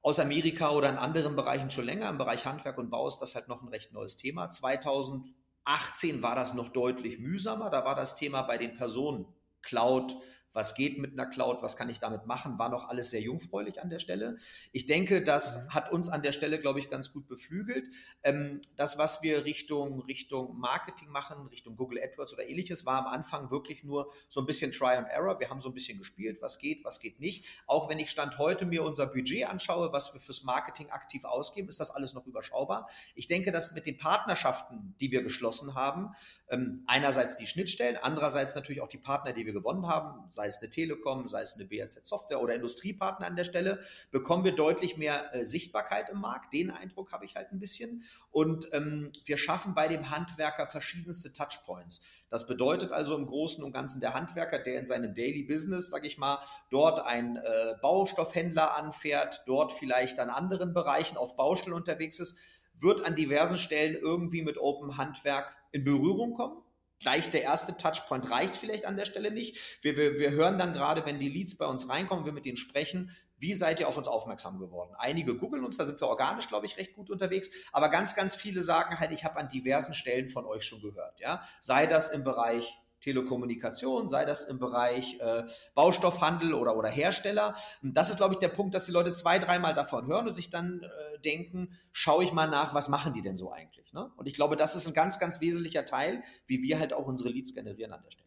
[0.00, 2.08] aus Amerika oder in anderen Bereichen schon länger.
[2.08, 4.48] Im Bereich Handwerk und Bau ist das halt noch ein recht neues Thema.
[4.48, 7.68] 2018 war das noch deutlich mühsamer.
[7.68, 9.26] Da war das Thema bei den Personen
[9.62, 10.16] Cloud,
[10.56, 13.82] was geht mit einer Cloud, was kann ich damit machen, war noch alles sehr jungfräulich
[13.82, 14.38] an der Stelle.
[14.72, 15.74] Ich denke, das mhm.
[15.74, 17.84] hat uns an der Stelle, glaube ich, ganz gut beflügelt.
[18.22, 23.06] Ähm, das, was wir Richtung, Richtung Marketing machen, Richtung Google AdWords oder ähnliches, war am
[23.06, 25.38] Anfang wirklich nur so ein bisschen Try and Error.
[25.40, 27.44] Wir haben so ein bisschen gespielt, was geht, was geht nicht.
[27.66, 31.68] Auch wenn ich Stand heute mir unser Budget anschaue, was wir fürs Marketing aktiv ausgeben,
[31.68, 32.88] ist das alles noch überschaubar.
[33.14, 36.14] Ich denke, dass mit den Partnerschaften, die wir geschlossen haben,
[36.48, 40.60] ähm, einerseits die Schnittstellen, andererseits natürlich auch die Partner, die wir gewonnen haben, sei es
[40.60, 43.80] eine Telekom, sei es eine BRZ Software oder Industriepartner an der Stelle,
[44.10, 46.52] bekommen wir deutlich mehr äh, Sichtbarkeit im Markt.
[46.52, 48.04] Den Eindruck habe ich halt ein bisschen.
[48.30, 52.00] Und ähm, wir schaffen bei dem Handwerker verschiedenste Touchpoints.
[52.28, 56.06] Das bedeutet also im Großen und Ganzen der Handwerker, der in seinem Daily Business, sage
[56.06, 56.38] ich mal,
[56.70, 62.38] dort einen äh, Baustoffhändler anfährt, dort vielleicht an anderen Bereichen auf Baustellen unterwegs ist,
[62.78, 66.62] wird an diversen Stellen irgendwie mit Open Handwerk in Berührung kommen.
[66.98, 69.58] gleich der erste Touchpoint reicht vielleicht an der Stelle nicht.
[69.82, 72.56] Wir, wir, wir hören dann gerade, wenn die Leads bei uns reinkommen, wir mit denen
[72.56, 74.94] sprechen, wie seid ihr auf uns aufmerksam geworden?
[74.96, 78.34] Einige googeln uns, da sind wir organisch, glaube ich, recht gut unterwegs, aber ganz, ganz
[78.34, 81.20] viele sagen halt, ich habe an diversen Stellen von euch schon gehört.
[81.20, 81.46] Ja?
[81.60, 85.44] Sei das im Bereich Telekommunikation, sei das im Bereich äh,
[85.76, 87.54] Baustoffhandel oder, oder Hersteller.
[87.82, 90.34] Und das ist, glaube ich, der Punkt, dass die Leute zwei, dreimal davon hören und
[90.34, 93.92] sich dann äh, denken, schaue ich mal nach, was machen die denn so eigentlich?
[93.92, 94.10] Ne?
[94.16, 97.30] Und ich glaube, das ist ein ganz, ganz wesentlicher Teil, wie wir halt auch unsere
[97.30, 98.26] Leads generieren an der Stelle.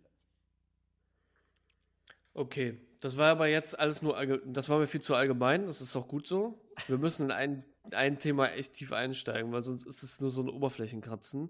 [2.34, 4.16] Okay, das war aber jetzt alles nur,
[4.46, 6.62] das war mir viel zu allgemein, das ist auch gut so.
[6.88, 10.42] Wir müssen in ein, ein Thema echt tief einsteigen, weil sonst ist es nur so
[10.42, 11.50] ein Oberflächenkratzen.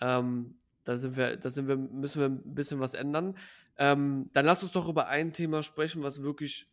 [0.00, 3.36] Ähm, da sind wir, da sind wir, müssen wir ein bisschen was ändern.
[3.78, 6.68] Ähm, dann lass uns doch über ein Thema sprechen, was wirklich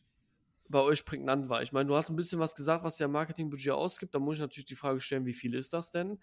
[0.68, 1.62] bei euch prägnant war.
[1.64, 4.14] Ich meine, du hast ein bisschen was gesagt, was der Marketingbudget ausgibt.
[4.14, 6.20] Da muss ich natürlich die Frage stellen, wie viel ist das denn?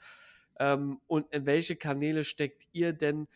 [0.58, 3.26] Ähm, und in welche Kanäle steckt ihr denn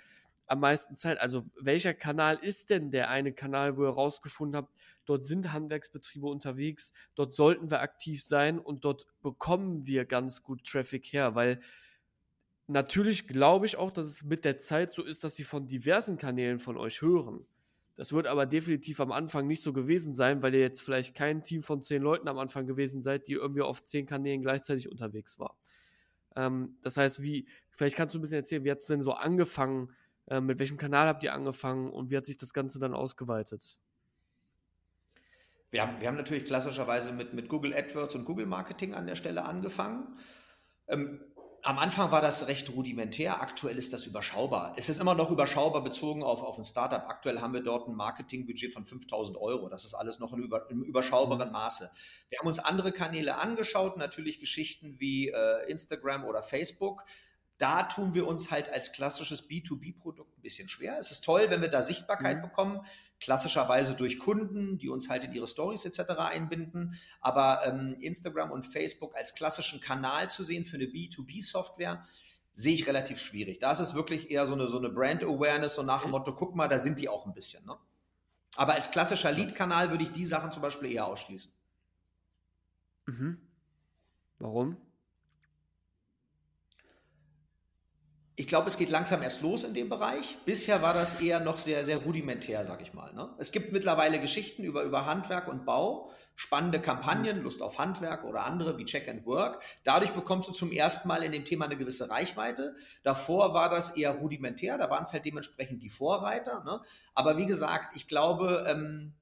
[0.47, 1.21] am meisten Zeit?
[1.21, 6.27] Also welcher Kanal ist denn der eine Kanal, wo ihr rausgefunden habt, dort sind Handwerksbetriebe
[6.27, 11.61] unterwegs, dort sollten wir aktiv sein und dort bekommen wir ganz gut Traffic her, weil
[12.71, 16.19] natürlich glaube ich auch, dass es mit der Zeit so ist, dass sie von diversen
[16.19, 17.45] Kanälen von euch hören.
[17.97, 21.43] Das wird aber definitiv am Anfang nicht so gewesen sein, weil ihr jetzt vielleicht kein
[21.43, 25.39] Team von zehn Leuten am Anfang gewesen seid, die irgendwie auf zehn Kanälen gleichzeitig unterwegs
[25.39, 25.57] war.
[26.37, 29.13] Ähm, das heißt, wie, vielleicht kannst du ein bisschen erzählen, wie hat es denn so
[29.13, 29.93] angefangen,
[30.29, 33.79] äh, mit welchem Kanal habt ihr angefangen und wie hat sich das Ganze dann ausgeweitet?
[35.71, 39.15] Wir haben, wir haben natürlich klassischerweise mit, mit Google AdWords und Google Marketing an der
[39.15, 40.17] Stelle angefangen.
[40.89, 41.21] Ähm,
[41.63, 44.75] am Anfang war das recht rudimentär, aktuell ist das überschaubar.
[44.77, 47.03] Es ist immer noch überschaubar bezogen auf, auf ein Startup.
[47.07, 49.69] Aktuell haben wir dort ein Marketingbudget von 5000 Euro.
[49.69, 51.53] Das ist alles noch in über, im überschaubaren mhm.
[51.53, 51.91] Maße.
[52.29, 57.05] Wir haben uns andere Kanäle angeschaut, natürlich Geschichten wie äh, Instagram oder Facebook
[57.61, 60.97] da tun wir uns halt als klassisches B2B-Produkt ein bisschen schwer.
[60.99, 62.43] Es ist toll, wenn wir da Sichtbarkeit mhm.
[62.43, 62.87] bekommen,
[63.21, 66.13] klassischerweise durch Kunden, die uns halt in ihre Stories etc.
[66.17, 66.99] einbinden.
[67.21, 72.03] Aber ähm, Instagram und Facebook als klassischen Kanal zu sehen für eine B2B-Software,
[72.55, 73.59] sehe ich relativ schwierig.
[73.59, 76.57] Da ist es wirklich eher so eine, so eine Brand-Awareness, so nach dem Motto, guck
[76.57, 77.65] mal, da sind die auch ein bisschen.
[77.67, 77.77] Ne?
[78.57, 81.53] Aber als klassischer Lead-Kanal würde ich die Sachen zum Beispiel eher ausschließen.
[83.07, 83.39] Mhm.
[84.39, 84.79] Warum?
[88.41, 90.39] Ich glaube, es geht langsam erst los in dem Bereich.
[90.47, 93.13] Bisher war das eher noch sehr, sehr rudimentär, sag ich mal.
[93.13, 93.29] Ne?
[93.37, 97.43] Es gibt mittlerweile Geschichten über, über Handwerk und Bau, spannende Kampagnen, mhm.
[97.43, 99.63] Lust auf Handwerk oder andere wie Check and Work.
[99.85, 102.77] Dadurch bekommst du zum ersten Mal in dem Thema eine gewisse Reichweite.
[103.03, 106.65] Davor war das eher rudimentär, da waren es halt dementsprechend die Vorreiter.
[106.65, 106.81] Ne?
[107.15, 109.13] Aber wie gesagt, ich glaube, ähm,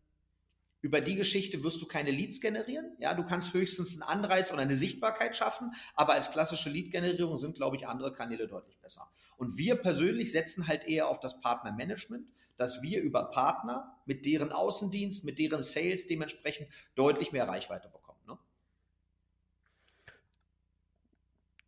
[0.80, 2.92] über die Geschichte wirst du keine Leads generieren.
[2.98, 7.56] Ja, du kannst höchstens einen Anreiz und eine Sichtbarkeit schaffen, aber als klassische Lead-Generierung sind,
[7.56, 9.10] glaube ich, andere Kanäle deutlich besser.
[9.36, 14.52] Und wir persönlich setzen halt eher auf das Partnermanagement, dass wir über Partner mit deren
[14.52, 18.20] Außendienst, mit deren Sales dementsprechend deutlich mehr Reichweite bekommen.
[18.26, 18.38] Ne?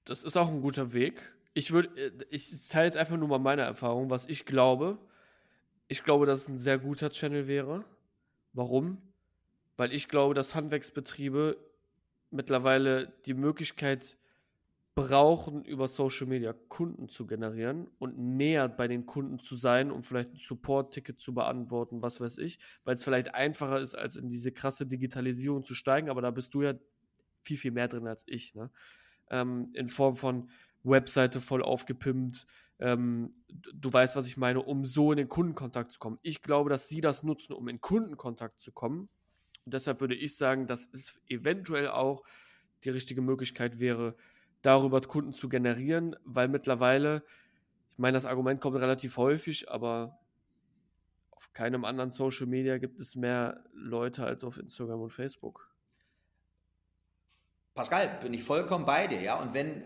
[0.04, 1.34] Das ist auch ein guter Weg.
[1.52, 4.98] Ich würde, äh, ich teile jetzt einfach nur mal meine Erfahrung, was ich glaube.
[5.88, 7.84] Ich glaube, dass es ein sehr guter Channel wäre
[8.52, 8.98] Warum?
[9.76, 11.56] Weil ich glaube, dass Handwerksbetriebe
[12.30, 14.18] mittlerweile die Möglichkeit
[14.94, 20.02] brauchen, über Social Media Kunden zu generieren und näher bei den Kunden zu sein, um
[20.02, 24.28] vielleicht ein Support-Ticket zu beantworten, was weiß ich, weil es vielleicht einfacher ist, als in
[24.28, 26.74] diese krasse Digitalisierung zu steigen, aber da bist du ja
[27.42, 28.70] viel, viel mehr drin als ich, ne?
[29.30, 30.50] Ähm, in Form von
[30.82, 32.46] Webseite voll aufgepimpt,
[32.80, 33.30] ähm,
[33.74, 36.18] du weißt, was ich meine, um so in den Kundenkontakt zu kommen.
[36.22, 39.10] Ich glaube, dass sie das nutzen, um in Kundenkontakt zu kommen.
[39.66, 42.24] Und deshalb würde ich sagen, dass es eventuell auch
[42.84, 44.16] die richtige Möglichkeit wäre,
[44.62, 47.22] darüber Kunden zu generieren, weil mittlerweile,
[47.92, 50.18] ich meine, das Argument kommt relativ häufig, aber
[51.30, 55.70] auf keinem anderen Social Media gibt es mehr Leute als auf Instagram und Facebook.
[57.74, 59.40] Pascal, bin ich vollkommen bei dir, ja.
[59.40, 59.82] Und wenn,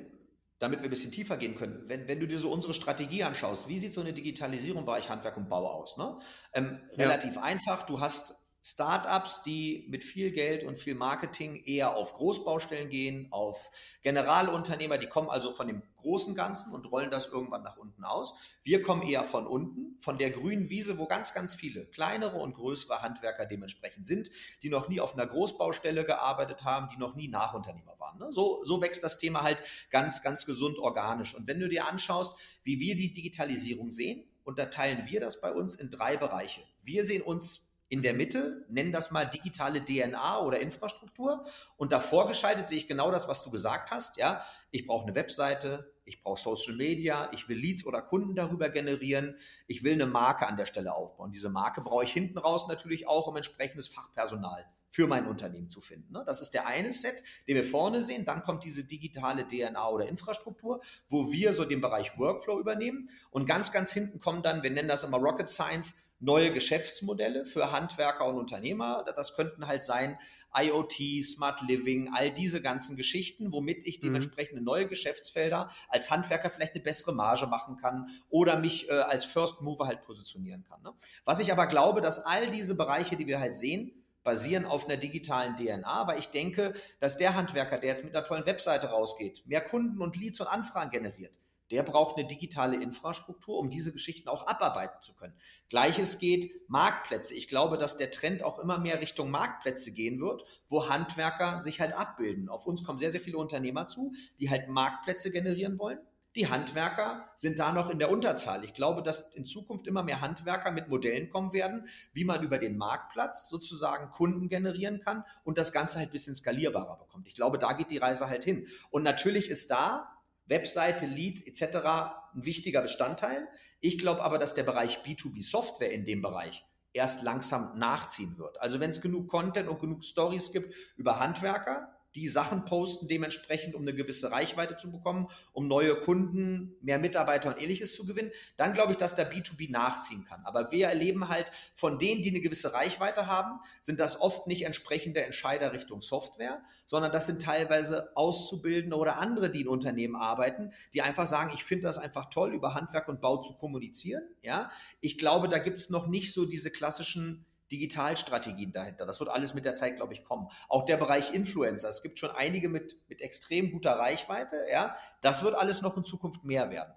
[0.65, 3.69] damit wir ein bisschen tiefer gehen können, wenn, wenn du dir so unsere Strategie anschaust,
[3.69, 5.99] wie sieht so eine Digitalisierung im Bereich Handwerk und Bau aus?
[5.99, 6.19] Ne?
[6.55, 7.05] Ähm, ja.
[7.05, 12.89] Relativ einfach, du hast Startups, die mit viel Geld und viel Marketing eher auf Großbaustellen
[12.89, 13.71] gehen, auf
[14.03, 18.39] Generalunternehmer, die kommen also von dem großen Ganzen und rollen das irgendwann nach unten aus.
[18.63, 22.55] Wir kommen eher von unten, von der grünen Wiese, wo ganz, ganz viele kleinere und
[22.55, 24.31] größere Handwerker dementsprechend sind,
[24.63, 28.19] die noch nie auf einer Großbaustelle gearbeitet haben, die noch nie Nachunternehmer waren.
[28.19, 28.33] Ne?
[28.33, 31.35] So, so wächst das Thema halt ganz, ganz gesund organisch.
[31.35, 35.75] Und wenn du dir anschaust, wie wir die Digitalisierung sehen, unterteilen wir das bei uns
[35.75, 36.63] in drei Bereiche.
[36.83, 41.45] Wir sehen uns in der Mitte, nennen das mal digitale DNA oder Infrastruktur.
[41.77, 44.17] Und davor geschaltet sehe ich genau das, was du gesagt hast.
[44.17, 48.69] Ja, ich brauche eine Webseite, ich brauche Social Media, ich will Leads oder Kunden darüber
[48.69, 51.33] generieren, ich will eine Marke an der Stelle aufbauen.
[51.33, 55.81] Diese Marke brauche ich hinten raus natürlich auch, um entsprechendes Fachpersonal für mein Unternehmen zu
[55.81, 56.13] finden.
[56.13, 56.23] Ne?
[56.25, 58.25] Das ist der eine Set, den wir vorne sehen.
[58.25, 63.11] Dann kommt diese digitale DNA oder Infrastruktur, wo wir so den Bereich Workflow übernehmen.
[63.31, 67.71] Und ganz, ganz hinten kommen dann, wir nennen das immer Rocket Science, neue Geschäftsmodelle für
[67.71, 69.05] Handwerker und Unternehmer.
[69.17, 70.19] Das könnten halt sein
[70.57, 74.07] IoT, Smart Living, all diese ganzen Geschichten, womit ich mhm.
[74.07, 79.25] dementsprechend neue Geschäftsfelder als Handwerker vielleicht eine bessere Marge machen kann oder mich äh, als
[79.25, 80.83] First Mover halt positionieren kann.
[80.83, 80.93] Ne?
[81.25, 84.97] Was ich aber glaube, dass all diese Bereiche, die wir halt sehen, basieren auf einer
[84.97, 89.43] digitalen DNA, weil ich denke, dass der Handwerker, der jetzt mit einer tollen Webseite rausgeht,
[89.47, 91.39] mehr Kunden und Leads und Anfragen generiert,
[91.71, 95.35] der braucht eine digitale Infrastruktur, um diese Geschichten auch abarbeiten zu können.
[95.69, 97.35] Gleiches geht Marktplätze.
[97.35, 101.81] Ich glaube, dass der Trend auch immer mehr Richtung Marktplätze gehen wird, wo Handwerker sich
[101.81, 102.49] halt abbilden.
[102.49, 105.99] Auf uns kommen sehr, sehr viele Unternehmer zu, die halt Marktplätze generieren wollen.
[106.37, 108.65] Die Handwerker sind da noch in der Unterzahl.
[108.65, 112.59] Ich glaube, dass in Zukunft immer mehr Handwerker mit Modellen kommen werden, wie man über
[112.59, 117.29] den Marktplatz sozusagen Kunden generieren kann und das Ganze halt ein bisschen skalierbarer bekommt.
[117.29, 118.67] Ich glaube, da geht die Reise halt hin.
[118.91, 120.14] Und natürlich ist da
[120.47, 121.77] Webseite, Lead etc.
[121.77, 123.49] ein wichtiger Bestandteil.
[123.81, 128.61] Ich glaube aber, dass der Bereich B2B Software in dem Bereich erst langsam nachziehen wird.
[128.61, 133.75] Also wenn es genug Content und genug Stories gibt über Handwerker, die Sachen posten, dementsprechend,
[133.75, 138.31] um eine gewisse Reichweite zu bekommen, um neue Kunden, mehr Mitarbeiter und ähnliches zu gewinnen,
[138.57, 140.43] dann glaube ich, dass der B2B nachziehen kann.
[140.45, 144.63] Aber wir erleben halt von denen, die eine gewisse Reichweite haben, sind das oft nicht
[144.63, 150.73] entsprechende Entscheider Richtung Software, sondern das sind teilweise Auszubildende oder andere, die in Unternehmen arbeiten,
[150.93, 154.23] die einfach sagen, ich finde das einfach toll, über Handwerk und Bau zu kommunizieren.
[154.43, 159.05] Ja, ich glaube, da gibt es noch nicht so diese klassischen Digitalstrategien dahinter.
[159.05, 160.49] Das wird alles mit der Zeit, glaube ich, kommen.
[160.69, 161.89] Auch der Bereich Influencer.
[161.89, 164.57] Es gibt schon einige mit, mit extrem guter Reichweite.
[164.71, 166.95] Ja, das wird alles noch in Zukunft mehr werden.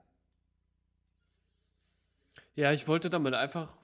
[2.56, 3.78] Ja, ich wollte damit einfach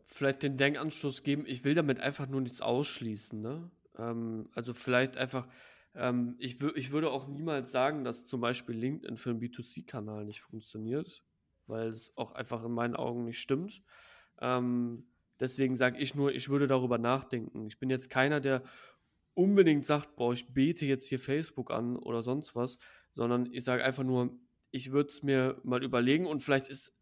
[0.00, 1.44] vielleicht den Denkanschluss geben.
[1.46, 3.40] Ich will damit einfach nur nichts ausschließen.
[3.40, 3.70] Ne?
[3.98, 5.48] Ähm, also vielleicht einfach,
[5.94, 10.40] ähm, ich, ich würde auch niemals sagen, dass zum Beispiel LinkedIn für einen B2C-Kanal nicht
[10.40, 11.24] funktioniert,
[11.66, 13.82] weil es auch einfach in meinen Augen nicht stimmt.
[14.40, 15.06] Ähm,
[15.42, 17.66] Deswegen sage ich nur, ich würde darüber nachdenken.
[17.66, 18.62] Ich bin jetzt keiner, der
[19.34, 22.78] unbedingt sagt, boah, ich bete jetzt hier Facebook an oder sonst was,
[23.14, 24.38] sondern ich sage einfach nur,
[24.70, 26.96] ich würde es mir mal überlegen und vielleicht ist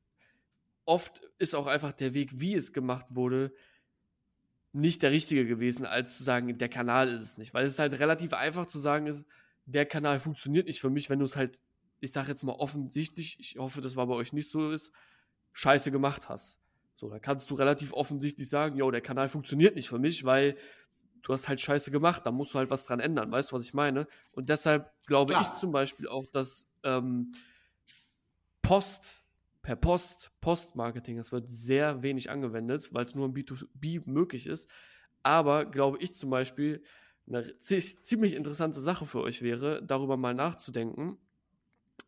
[0.86, 3.52] oft ist auch einfach der Weg, wie es gemacht wurde,
[4.72, 7.52] nicht der richtige gewesen, als zu sagen, der Kanal ist es nicht.
[7.52, 9.26] Weil es halt relativ einfach zu sagen, ist,
[9.66, 11.60] der Kanal funktioniert nicht für mich, wenn du es halt,
[12.00, 14.92] ich sage jetzt mal offensichtlich, ich hoffe, das war bei euch nicht so ist,
[15.52, 16.58] scheiße gemacht hast.
[17.00, 20.54] So, da kannst du relativ offensichtlich sagen, yo, der Kanal funktioniert nicht für mich, weil
[21.22, 23.64] du hast halt Scheiße gemacht, da musst du halt was dran ändern, weißt du, was
[23.64, 24.06] ich meine?
[24.32, 25.40] Und deshalb glaube Klar.
[25.40, 27.32] ich zum Beispiel auch, dass ähm,
[28.60, 29.24] Post,
[29.62, 34.68] per Post, Postmarketing, das wird sehr wenig angewendet, weil es nur im B2B möglich ist.
[35.22, 36.82] Aber glaube ich zum Beispiel,
[37.26, 41.16] eine ziemlich interessante Sache für euch wäre, darüber mal nachzudenken.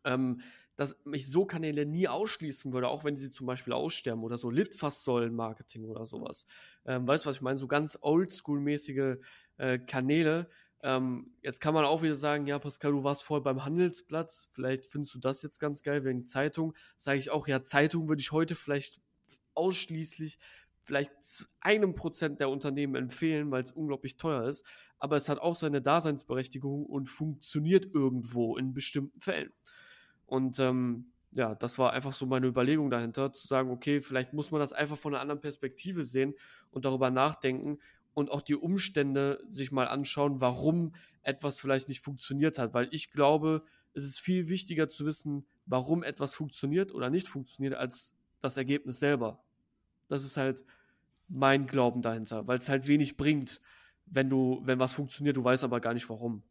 [0.03, 0.41] Ähm,
[0.75, 4.49] dass ich so Kanäle nie ausschließen würde, auch wenn sie zum Beispiel aussterben oder so
[4.49, 6.45] Litfaßsäulen-Marketing oder sowas.
[6.85, 7.57] Ähm, weißt du, was ich meine?
[7.57, 9.17] So ganz oldschool-mäßige
[9.57, 10.49] äh, Kanäle.
[10.81, 14.49] Ähm, jetzt kann man auch wieder sagen, ja, Pascal, du warst voll beim Handelsplatz.
[14.51, 16.73] Vielleicht findest du das jetzt ganz geil wegen Zeitung.
[16.97, 18.99] Sage ich auch, ja, Zeitung würde ich heute vielleicht
[19.53, 20.39] ausschließlich
[20.83, 21.11] vielleicht
[21.61, 24.65] einem Prozent der Unternehmen empfehlen, weil es unglaublich teuer ist.
[24.99, 29.53] Aber es hat auch seine Daseinsberechtigung und funktioniert irgendwo in bestimmten Fällen.
[30.25, 34.51] Und ähm, ja, das war einfach so meine Überlegung dahinter, zu sagen, okay, vielleicht muss
[34.51, 36.33] man das einfach von einer anderen Perspektive sehen
[36.71, 37.79] und darüber nachdenken
[38.13, 42.73] und auch die Umstände sich mal anschauen, warum etwas vielleicht nicht funktioniert hat.
[42.73, 47.75] Weil ich glaube, es ist viel wichtiger zu wissen, warum etwas funktioniert oder nicht funktioniert,
[47.75, 49.41] als das Ergebnis selber.
[50.09, 50.63] Das ist halt
[51.27, 53.61] mein Glauben dahinter, weil es halt wenig bringt,
[54.05, 56.43] wenn du, wenn was funktioniert, du weißt aber gar nicht warum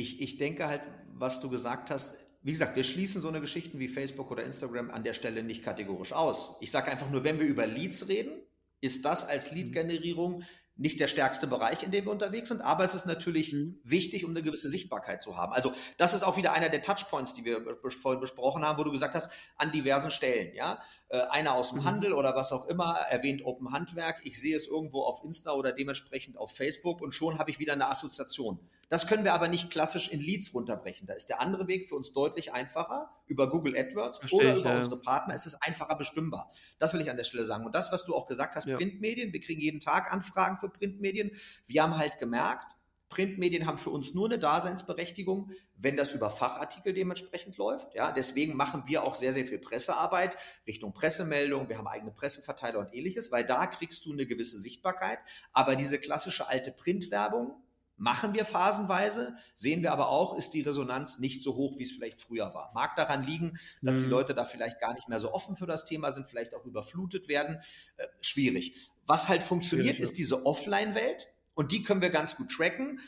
[0.00, 0.82] ich, ich denke halt,
[1.12, 4.90] was du gesagt hast, wie gesagt, wir schließen so eine Geschichten wie Facebook oder Instagram
[4.90, 6.56] an der Stelle nicht kategorisch aus.
[6.60, 8.32] Ich sage einfach nur, wenn wir über Leads reden,
[8.80, 10.42] ist das als Lead-Generierung
[10.76, 13.78] nicht der stärkste Bereich, in dem wir unterwegs sind, aber es ist natürlich mhm.
[13.84, 15.52] wichtig, um eine gewisse Sichtbarkeit zu haben.
[15.52, 18.90] Also das ist auch wieder einer der Touchpoints, die wir vorhin besprochen haben, wo du
[18.90, 20.54] gesagt hast, an diversen Stellen.
[20.54, 21.84] Ja, äh, einer aus dem mhm.
[21.84, 24.22] Handel oder was auch immer erwähnt Open Handwerk.
[24.24, 27.74] Ich sehe es irgendwo auf Insta oder dementsprechend auf Facebook und schon habe ich wieder
[27.74, 28.58] eine Assoziation
[28.90, 31.06] Das können wir aber nicht klassisch in Leads runterbrechen.
[31.06, 33.08] Da ist der andere Weg für uns deutlich einfacher.
[33.26, 34.78] Über Google AdWords Verstehe oder ich, über ja.
[34.78, 36.52] unsere Partner ist es einfacher bestimmbar.
[36.80, 37.64] Das will ich an der Stelle sagen.
[37.64, 38.76] Und das, was du auch gesagt hast, ja.
[38.76, 41.30] Printmedien, wir kriegen jeden Tag Anfragen für Printmedien.
[41.68, 42.66] Wir haben halt gemerkt,
[43.10, 47.94] Printmedien haben für uns nur eine Daseinsberechtigung, wenn das über Fachartikel dementsprechend läuft.
[47.94, 50.36] Ja, deswegen machen wir auch sehr, sehr viel Pressearbeit
[50.66, 51.68] Richtung Pressemeldung.
[51.68, 55.20] Wir haben eigene Presseverteiler und ähnliches, weil da kriegst du eine gewisse Sichtbarkeit.
[55.52, 57.62] Aber diese klassische alte Printwerbung
[58.00, 61.92] machen wir phasenweise, sehen wir aber auch, ist die Resonanz nicht so hoch, wie es
[61.92, 62.72] vielleicht früher war.
[62.74, 64.04] Mag daran liegen, dass mhm.
[64.04, 66.64] die Leute da vielleicht gar nicht mehr so offen für das Thema sind, vielleicht auch
[66.64, 67.60] überflutet werden.
[67.98, 68.74] Äh, schwierig.
[69.06, 73.00] Was halt funktioniert, ist diese Offline-Welt und die können wir ganz gut tracken.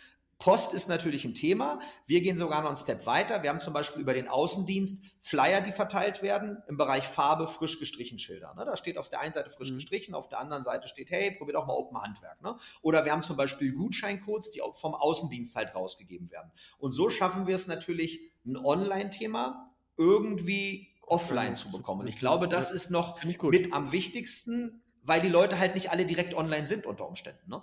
[0.42, 1.78] Post ist natürlich ein Thema.
[2.04, 3.44] Wir gehen sogar noch einen Step weiter.
[3.44, 7.78] Wir haben zum Beispiel über den Außendienst Flyer, die verteilt werden im Bereich Farbe, frisch
[7.78, 8.52] gestrichen Schilder.
[8.56, 8.64] Ne?
[8.64, 9.76] Da steht auf der einen Seite frisch mhm.
[9.76, 12.42] gestrichen, auf der anderen Seite steht, hey, probier doch mal Open Handwerk.
[12.42, 12.56] Ne?
[12.80, 16.50] Oder wir haben zum Beispiel Gutscheincodes, die vom Außendienst halt rausgegeben werden.
[16.78, 22.00] Und so schaffen wir es natürlich, ein Online-Thema irgendwie offline zu bekommen.
[22.00, 26.04] Und ich glaube, das ist noch mit am wichtigsten, weil die Leute halt nicht alle
[26.04, 27.48] direkt online sind unter Umständen.
[27.48, 27.62] Ne?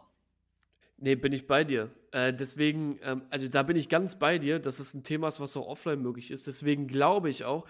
[1.01, 1.91] Nee, bin ich bei dir.
[2.11, 5.39] Äh, deswegen, ähm, also da bin ich ganz bei dir, dass es ein Thema ist,
[5.39, 6.47] was auch offline möglich ist.
[6.47, 7.65] Deswegen glaube ich auch,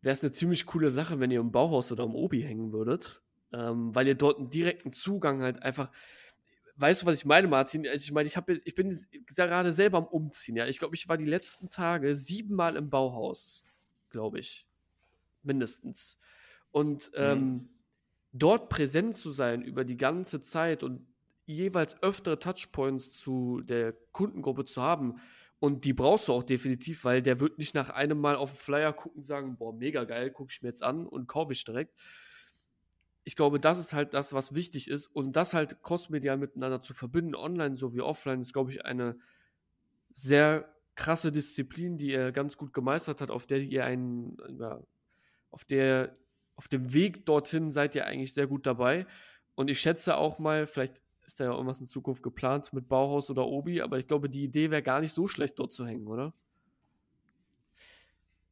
[0.00, 3.22] wäre es eine ziemlich coole Sache, wenn ihr im Bauhaus oder im Obi hängen würdet.
[3.52, 5.90] Ähm, weil ihr dort einen direkten Zugang halt einfach.
[6.76, 7.86] Weißt du, was ich meine, Martin?
[7.86, 10.56] Also ich meine, ich, hab, ich bin gerade selber am Umziehen.
[10.56, 13.62] Ja, ich glaube, ich war die letzten Tage siebenmal im Bauhaus,
[14.08, 14.66] glaube ich,
[15.42, 16.18] mindestens.
[16.70, 17.68] Und ähm, mhm.
[18.32, 21.06] dort präsent zu sein über die ganze Zeit und
[21.46, 25.20] jeweils öftere Touchpoints zu der Kundengruppe zu haben.
[25.58, 28.58] Und die brauchst du auch definitiv, weil der wird nicht nach einem Mal auf den
[28.58, 31.64] Flyer gucken und sagen, boah, mega geil, gucke ich mir jetzt an und kaufe ich
[31.64, 31.96] direkt.
[33.24, 35.06] Ich glaube, das ist halt das, was wichtig ist.
[35.06, 39.16] Und das halt crossmedial miteinander zu verbinden, online sowie offline, ist, glaube ich, eine
[40.10, 44.80] sehr krasse Disziplin, die er ganz gut gemeistert hat, auf der ihr einen, ja,
[45.50, 46.16] auf der,
[46.56, 49.06] auf dem Weg dorthin seid ihr eigentlich sehr gut dabei.
[49.54, 51.02] Und ich schätze auch mal, vielleicht
[51.32, 54.44] ist da ja irgendwas in Zukunft geplant mit Bauhaus oder Obi, aber ich glaube, die
[54.44, 56.32] Idee wäre gar nicht so schlecht, dort zu hängen, oder?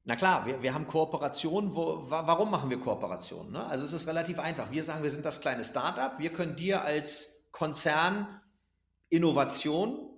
[0.05, 1.75] Na klar, wir, wir haben Kooperationen.
[1.75, 3.53] Wo, warum machen wir Kooperationen?
[3.53, 3.65] Ne?
[3.67, 4.71] Also es ist relativ einfach.
[4.71, 6.19] Wir sagen, wir sind das kleine Startup.
[6.19, 8.41] Wir können dir als Konzern
[9.11, 10.10] Innovation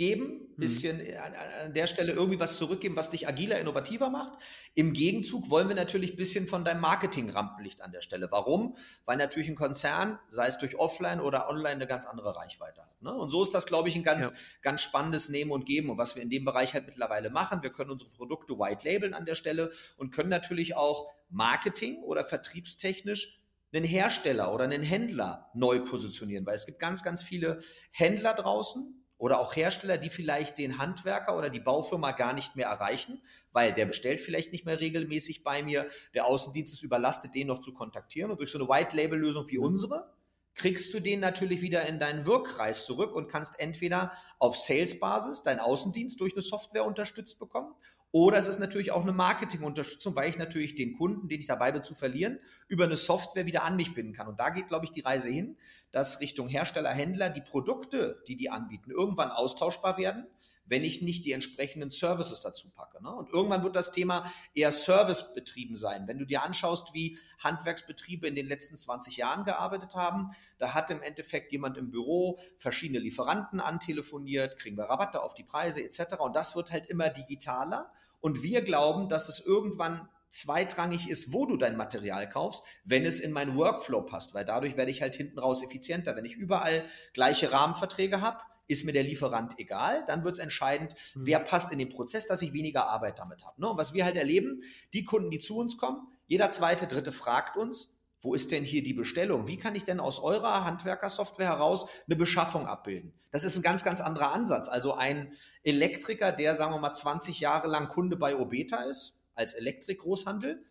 [0.00, 0.56] geben, mhm.
[0.56, 1.18] bisschen mhm.
[1.22, 1.34] an,
[1.66, 4.32] an, der Stelle irgendwie was zurückgeben, was dich agiler, innovativer macht.
[4.74, 8.30] Im Gegenzug wollen wir natürlich ein bisschen von deinem Marketing-Rampenlicht an der Stelle.
[8.30, 8.78] Warum?
[9.04, 13.02] Weil natürlich ein Konzern, sei es durch Offline oder Online, eine ganz andere Reichweite hat.
[13.02, 13.12] Ne?
[13.12, 14.36] Und so ist das, glaube ich, ein ganz, ja.
[14.62, 15.90] ganz spannendes Nehmen und Geben.
[15.90, 19.12] Und was wir in dem Bereich halt mittlerweile machen, wir können unsere Produkte white labeln
[19.12, 23.38] an der Stelle und können natürlich auch Marketing oder vertriebstechnisch
[23.74, 28.99] einen Hersteller oder einen Händler neu positionieren, weil es gibt ganz, ganz viele Händler draußen,
[29.20, 33.74] oder auch Hersteller, die vielleicht den Handwerker oder die Baufirma gar nicht mehr erreichen, weil
[33.74, 37.74] der bestellt vielleicht nicht mehr regelmäßig bei mir, der Außendienst ist überlastet, den noch zu
[37.74, 38.30] kontaktieren.
[38.30, 40.10] Und durch so eine White-Label-Lösung wie unsere
[40.54, 45.60] kriegst du den natürlich wieder in deinen Wirkkreis zurück und kannst entweder auf Sales-Basis deinen
[45.60, 47.74] Außendienst durch eine Software unterstützt bekommen
[48.12, 51.70] oder es ist natürlich auch eine Marketingunterstützung, weil ich natürlich den Kunden, den ich dabei
[51.70, 54.26] bin zu verlieren, über eine Software wieder an mich binden kann.
[54.26, 55.56] Und da geht, glaube ich, die Reise hin,
[55.92, 60.26] dass Richtung Hersteller, Händler die Produkte, die die anbieten, irgendwann austauschbar werden,
[60.70, 63.02] wenn ich nicht die entsprechenden Services dazu packe.
[63.02, 63.12] Ne?
[63.12, 66.06] Und irgendwann wird das Thema eher Servicebetrieben sein.
[66.06, 70.90] Wenn du dir anschaust, wie Handwerksbetriebe in den letzten 20 Jahren gearbeitet haben, da hat
[70.90, 76.20] im Endeffekt jemand im Büro verschiedene Lieferanten antelefoniert, kriegen wir Rabatte auf die Preise etc.
[76.20, 77.90] Und das wird halt immer digitaler.
[78.20, 83.18] Und wir glauben, dass es irgendwann zweitrangig ist, wo du dein Material kaufst, wenn es
[83.18, 86.14] in meinen Workflow passt, weil dadurch werde ich halt hinten raus effizienter.
[86.14, 88.38] Wenn ich überall gleiche Rahmenverträge habe,
[88.70, 91.26] ist mir der Lieferant egal, dann wird es entscheidend, mhm.
[91.26, 93.60] wer passt in den Prozess, dass ich weniger Arbeit damit habe.
[93.60, 93.68] Ne?
[93.68, 94.60] Und was wir halt erleben,
[94.92, 98.82] die Kunden, die zu uns kommen, jeder zweite, dritte fragt uns, wo ist denn hier
[98.82, 99.46] die Bestellung?
[99.46, 103.14] Wie kann ich denn aus eurer Handwerkersoftware heraus eine Beschaffung abbilden?
[103.30, 104.68] Das ist ein ganz, ganz anderer Ansatz.
[104.68, 109.54] Also ein Elektriker, der, sagen wir mal, 20 Jahre lang Kunde bei Obeta ist, als
[109.54, 110.62] Elektrik-Großhandel,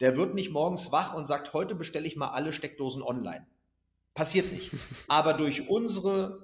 [0.00, 3.46] der wird nicht morgens wach und sagt, heute bestelle ich mal alle Steckdosen online.
[4.14, 4.70] Passiert nicht.
[5.08, 6.43] Aber durch unsere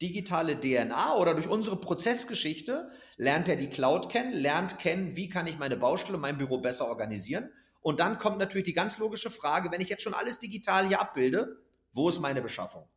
[0.00, 5.46] digitale DNA oder durch unsere Prozessgeschichte lernt er die Cloud kennen, lernt kennen, wie kann
[5.46, 9.70] ich meine Baustelle, mein Büro besser organisieren und dann kommt natürlich die ganz logische Frage,
[9.70, 12.88] wenn ich jetzt schon alles digital hier abbilde, wo ist meine Beschaffung?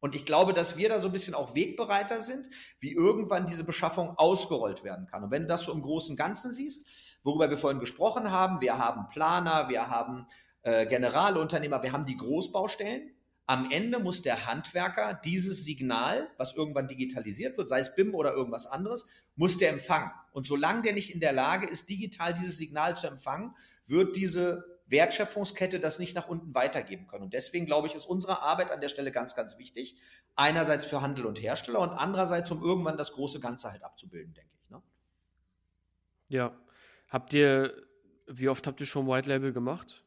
[0.00, 2.48] Und ich glaube, dass wir da so ein bisschen auch Wegbereiter sind,
[2.78, 5.24] wie irgendwann diese Beschaffung ausgerollt werden kann.
[5.24, 6.88] Und wenn du das so im großen Ganzen siehst,
[7.24, 10.26] worüber wir vorhin gesprochen haben, wir haben Planer, wir haben
[10.62, 13.10] äh, Generalunternehmer, wir haben die Großbaustellen,
[13.48, 18.34] Am Ende muss der Handwerker dieses Signal, was irgendwann digitalisiert wird, sei es BIM oder
[18.34, 20.10] irgendwas anderes, muss der empfangen.
[20.32, 24.78] Und solange der nicht in der Lage ist, digital dieses Signal zu empfangen, wird diese
[24.88, 27.24] Wertschöpfungskette das nicht nach unten weitergeben können.
[27.24, 29.96] Und deswegen glaube ich, ist unsere Arbeit an der Stelle ganz, ganz wichtig.
[30.34, 34.50] Einerseits für Handel und Hersteller und andererseits, um irgendwann das große Ganze halt abzubilden, denke
[34.62, 34.68] ich.
[34.68, 34.82] Ne?
[36.28, 36.54] Ja.
[37.08, 37.72] Habt ihr,
[38.26, 40.04] wie oft habt ihr schon White Label gemacht?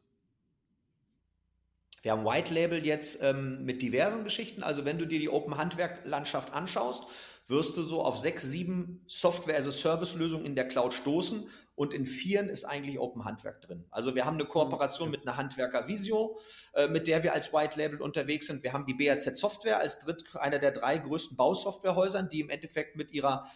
[2.02, 4.64] Wir haben White Label jetzt ähm, mit diversen Geschichten.
[4.64, 7.04] Also wenn du dir die Open Handwerk Landschaft anschaust,
[7.48, 12.66] wirst du so auf sechs, sieben Software-as-a-Service-Lösungen in der Cloud stoßen und in vieren ist
[12.66, 13.86] eigentlich Open Handwerk drin.
[13.92, 16.40] Also wir haben eine Kooperation mit einer Handwerker Visio,
[16.74, 18.64] äh, mit der wir als White Label unterwegs sind.
[18.64, 22.96] Wir haben die BAZ Software als dritt, einer der drei größten Bausoftwarehäusern, die im Endeffekt
[22.96, 23.48] mit ihrer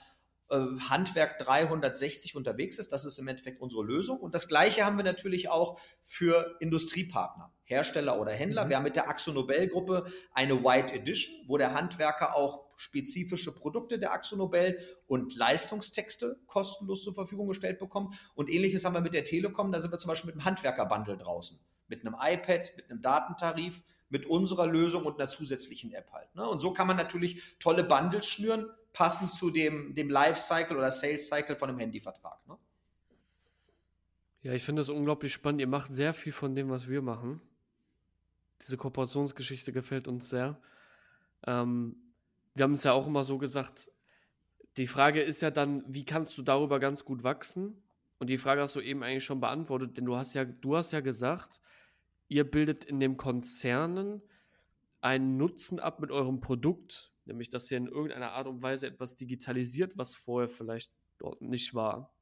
[0.49, 0.57] äh,
[0.89, 2.91] Handwerk 360 unterwegs ist.
[2.91, 4.19] Das ist im Endeffekt unsere Lösung.
[4.19, 8.66] Und das Gleiche haben wir natürlich auch für Industriepartner, Hersteller oder Händler.
[8.66, 8.70] Mhm.
[8.70, 13.53] Wir haben mit der Axo Nobel Gruppe eine White Edition, wo der Handwerker auch spezifische
[13.53, 18.16] Produkte der Axo Nobel und Leistungstexte kostenlos zur Verfügung gestellt bekommt.
[18.36, 19.72] Und ähnliches haben wir mit der Telekom.
[19.72, 21.59] Da sind wir zum Beispiel mit einem Handwerkerbundle draußen.
[21.88, 26.34] Mit einem iPad, mit einem Datentarif, mit unserer Lösung und einer zusätzlichen App halt.
[26.36, 26.47] Ne?
[26.47, 31.28] Und so kann man natürlich tolle Bundles schnüren, passend zu dem, dem Lifecycle oder Sales
[31.28, 32.45] Cycle von einem Handyvertrag.
[32.47, 32.57] Ne?
[34.41, 35.61] Ja, ich finde es unglaublich spannend.
[35.61, 37.41] Ihr macht sehr viel von dem, was wir machen.
[38.62, 40.60] Diese Kooperationsgeschichte gefällt uns sehr.
[41.45, 42.14] Ähm,
[42.53, 43.91] wir haben es ja auch immer so gesagt,
[44.78, 47.82] die Frage ist ja dann, wie kannst du darüber ganz gut wachsen?
[48.18, 50.91] Und die Frage hast du eben eigentlich schon beantwortet, denn du hast ja, du hast
[50.91, 51.62] ja gesagt,
[52.28, 54.22] ihr bildet in den Konzernen
[55.01, 59.16] einen Nutzen ab mit eurem Produkt, nämlich dass ihr in irgendeiner Art und Weise etwas
[59.16, 62.14] digitalisiert, was vorher vielleicht dort nicht war.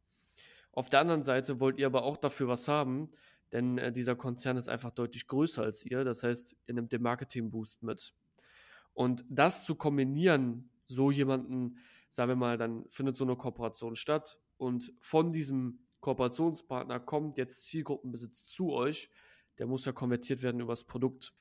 [0.71, 3.11] Auf der anderen Seite wollt ihr aber auch dafür was haben,
[3.53, 6.03] denn äh, dieser Konzern ist einfach deutlich größer als ihr.
[6.03, 8.13] Das heißt, ihr nehmt den Marketing-Boost mit.
[8.93, 11.77] Und das zu kombinieren, so jemanden,
[12.09, 17.63] sagen wir mal, dann findet so eine Kooperation statt und von diesem Kooperationspartner kommt jetzt
[17.65, 19.09] Zielgruppenbesitz zu euch,
[19.57, 21.33] der muss ja konvertiert werden übers Produkt.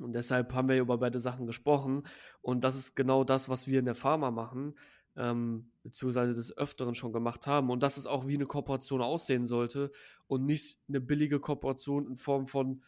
[0.00, 2.02] Und deshalb haben wir über beide Sachen gesprochen.
[2.40, 4.74] Und das ist genau das, was wir in der Pharma machen,
[5.16, 7.70] ähm, beziehungsweise des Öfteren schon gemacht haben.
[7.70, 9.92] Und das ist auch, wie eine Kooperation aussehen sollte
[10.26, 12.82] und nicht eine billige Kooperation in Form von,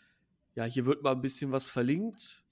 [0.55, 2.43] ja, hier wird mal ein bisschen was verlinkt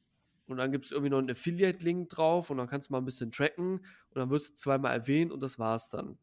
[0.46, 3.04] und dann gibt es irgendwie noch einen Affiliate-Link drauf und dann kannst du mal ein
[3.04, 6.18] bisschen tracken und dann wirst du zweimal erwähnt und das war's dann.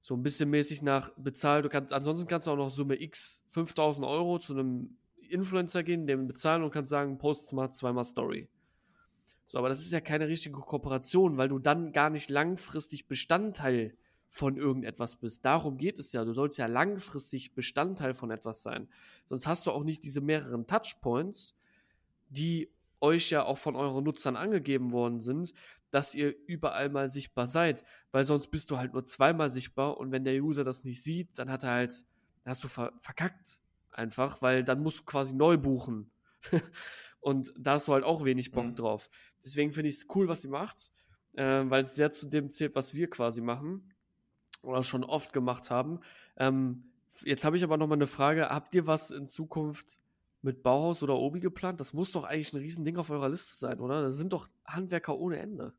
[0.00, 1.64] So ein bisschen mäßig nach bezahlt.
[1.64, 6.06] Du kannst, ansonsten kannst du auch noch Summe X 5000 Euro zu einem Influencer gehen,
[6.06, 8.48] dem bezahlen und kannst sagen, post mal zweimal Story.
[9.46, 13.96] So, aber das ist ja keine richtige Kooperation, weil du dann gar nicht langfristig Bestandteil
[14.28, 15.44] von irgendetwas bist.
[15.44, 16.24] Darum geht es ja.
[16.24, 18.88] Du sollst ja langfristig Bestandteil von etwas sein.
[19.28, 21.54] Sonst hast du auch nicht diese mehreren Touchpoints,
[22.30, 22.70] die
[23.00, 25.52] euch ja auch von euren Nutzern angegeben worden sind,
[25.90, 30.10] dass ihr überall mal sichtbar seid, weil sonst bist du halt nur zweimal sichtbar und
[30.10, 32.04] wenn der User das nicht sieht, dann hat er halt,
[32.44, 33.60] hast du ver verkackt
[33.92, 36.10] einfach, weil dann musst du quasi neu buchen.
[37.24, 38.74] und da hast du halt auch wenig Bock mhm.
[38.74, 39.08] drauf.
[39.42, 40.92] Deswegen finde ich es cool, was ihr macht,
[41.32, 43.94] äh, weil es sehr zu dem zählt, was wir quasi machen
[44.60, 46.00] oder schon oft gemacht haben.
[46.36, 48.50] Ähm, jetzt habe ich aber noch mal eine Frage.
[48.50, 50.00] Habt ihr was in Zukunft
[50.42, 51.80] mit Bauhaus oder Obi geplant?
[51.80, 54.02] Das muss doch eigentlich ein Riesending auf eurer Liste sein, oder?
[54.02, 55.72] Das sind doch Handwerker ohne Ende.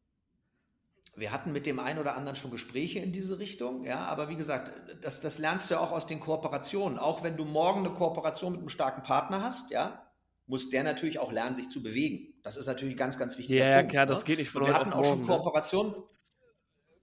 [1.16, 4.36] Wir hatten mit dem einen oder anderen schon Gespräche in diese Richtung, ja, aber wie
[4.36, 4.72] gesagt,
[5.02, 6.98] das, das lernst du ja auch aus den Kooperationen.
[6.98, 10.05] Auch wenn du morgen eine Kooperation mit einem starken Partner hast, ja,
[10.48, 12.34] muss der natürlich auch lernen, sich zu bewegen.
[12.44, 13.58] Das ist natürlich ganz, ganz wichtig.
[13.58, 14.12] Ja, Punkt, klar, ne?
[14.12, 15.94] das geht nicht von heute Wir hatten auch schon Kooperationen.
[15.94, 16.04] Ne?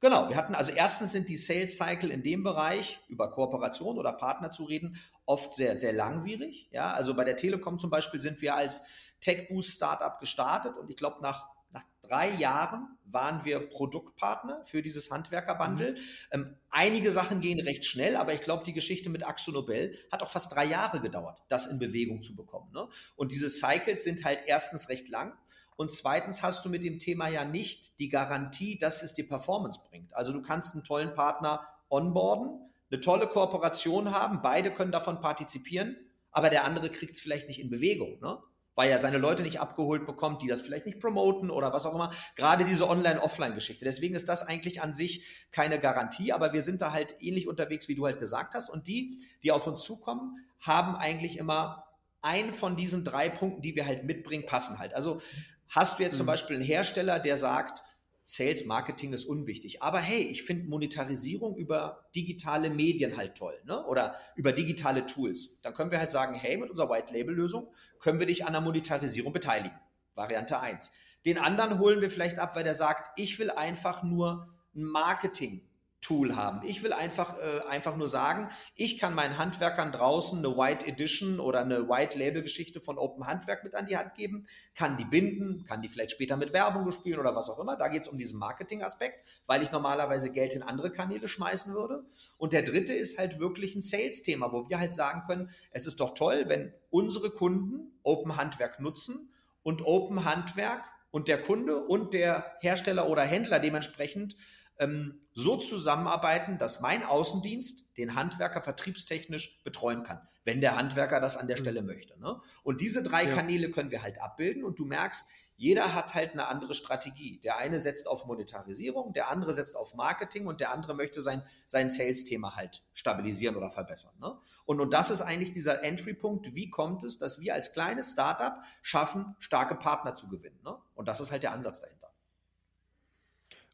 [0.01, 4.13] Genau, wir hatten also erstens sind die Sales Cycle in dem Bereich über Kooperation oder
[4.13, 6.69] Partner zu reden oft sehr, sehr langwierig.
[6.73, 8.85] Ja, also bei der Telekom zum Beispiel sind wir als
[9.21, 14.83] Tech Boost Startup gestartet und ich glaube nach nach drei Jahren waren wir Produktpartner für
[14.83, 15.93] dieses Handwerkerbundle.
[15.93, 15.97] Mhm.
[16.33, 20.23] Ähm, einige Sachen gehen recht schnell, aber ich glaube, die Geschichte mit Axo Nobel hat
[20.23, 22.71] auch fast drei Jahre gedauert, das in Bewegung zu bekommen.
[22.73, 22.89] Ne?
[23.17, 25.37] Und diese Cycles sind halt erstens recht lang.
[25.77, 29.81] Und zweitens hast du mit dem Thema ja nicht die Garantie, dass es dir Performance
[29.89, 30.15] bringt.
[30.15, 32.61] Also du kannst einen tollen Partner onboarden,
[32.91, 35.97] eine tolle Kooperation haben, beide können davon partizipieren,
[36.31, 38.39] aber der andere kriegt es vielleicht nicht in Bewegung, ne?
[38.75, 41.95] Weil er seine Leute nicht abgeholt bekommt, die das vielleicht nicht promoten oder was auch
[41.95, 42.13] immer.
[42.37, 43.85] Gerade diese Online-Offline-Geschichte.
[43.85, 47.89] Deswegen ist das eigentlich an sich keine Garantie, aber wir sind da halt ähnlich unterwegs,
[47.89, 48.71] wie du halt gesagt hast.
[48.71, 51.85] Und die, die auf uns zukommen, haben eigentlich immer
[52.23, 54.95] ein von diesen drei Punkten, die wir halt mitbringen, passen halt.
[54.95, 55.21] Also
[55.69, 56.19] hast du jetzt mhm.
[56.19, 57.83] zum Beispiel einen Hersteller, der sagt,
[58.25, 59.83] Sales Marketing ist unwichtig.
[59.83, 63.85] Aber hey, ich finde Monetarisierung über digitale Medien halt toll, ne?
[63.87, 65.59] Oder über digitale Tools.
[65.63, 68.53] Dann können wir halt sagen, hey, mit unserer White Label Lösung können wir dich an
[68.53, 69.77] der Monetarisierung beteiligen.
[70.15, 70.93] Variante 1.
[71.25, 75.69] Den anderen holen wir vielleicht ab, weil der sagt, ich will einfach nur ein Marketing
[76.03, 76.67] Tool haben.
[76.67, 81.39] Ich will einfach, äh, einfach nur sagen, ich kann meinen Handwerkern draußen eine White Edition
[81.39, 85.05] oder eine White Label Geschichte von Open Handwerk mit an die Hand geben, kann die
[85.05, 87.77] binden, kann die vielleicht später mit Werbung bespielen oder was auch immer.
[87.77, 92.05] Da geht es um diesen Marketing-Aspekt, weil ich normalerweise Geld in andere Kanäle schmeißen würde.
[92.37, 96.01] Und der dritte ist halt wirklich ein Sales-Thema, wo wir halt sagen können, es ist
[96.01, 99.33] doch toll, wenn unsere Kunden Open Handwerk nutzen
[99.63, 100.83] und Open Handwerk
[101.13, 104.35] und der Kunde und der Hersteller oder Händler dementsprechend
[104.83, 111.37] ähm, so zusammenarbeiten, dass mein Außendienst den Handwerker vertriebstechnisch betreuen kann, wenn der Handwerker das
[111.37, 111.63] an der mhm.
[111.63, 112.19] Stelle möchte.
[112.21, 112.41] Ne?
[112.63, 113.35] Und diese drei ja.
[113.35, 115.25] Kanäle können wir halt abbilden und du merkst,
[115.57, 117.39] jeder hat halt eine andere Strategie.
[117.39, 121.45] Der eine setzt auf Monetarisierung, der andere setzt auf Marketing und der andere möchte sein,
[121.67, 124.13] sein Sales-Thema halt stabilisieren oder verbessern.
[124.21, 124.37] Ne?
[124.65, 126.55] Und, und das ist eigentlich dieser Entry-Punkt.
[126.57, 130.59] Wie kommt es, dass wir als kleines Startup schaffen, starke Partner zu gewinnen?
[130.65, 130.77] Ne?
[130.97, 132.02] Und das ist halt der Ansatz dahinter.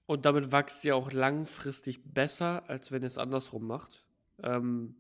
[0.09, 4.07] Und damit wächst ihr auch langfristig besser, als wenn ihr es andersrum macht.
[4.43, 4.97] Ähm,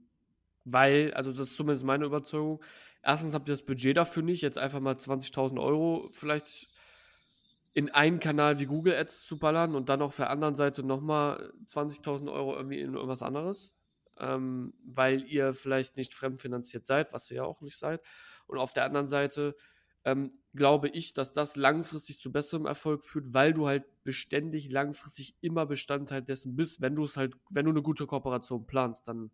[0.66, 2.62] weil, also das ist zumindest meine Überzeugung,
[3.02, 6.68] erstens habt ihr das Budget dafür nicht, jetzt einfach mal 20.000 Euro vielleicht
[7.72, 11.54] in einen Kanal wie Google Ads zu ballern und dann auf der anderen Seite nochmal
[11.64, 13.74] 20.000 Euro irgendwie in irgendwas anderes,
[14.18, 18.02] ähm, weil ihr vielleicht nicht fremdfinanziert seid, was ihr ja auch nicht seid.
[18.46, 19.56] Und auf der anderen Seite
[20.08, 25.36] ähm, glaube ich, dass das langfristig zu besserem Erfolg führt, weil du halt beständig langfristig
[25.42, 26.80] immer Bestandteil dessen bist.
[26.80, 29.30] Wenn du es halt, wenn du eine gute Kooperation planst, dann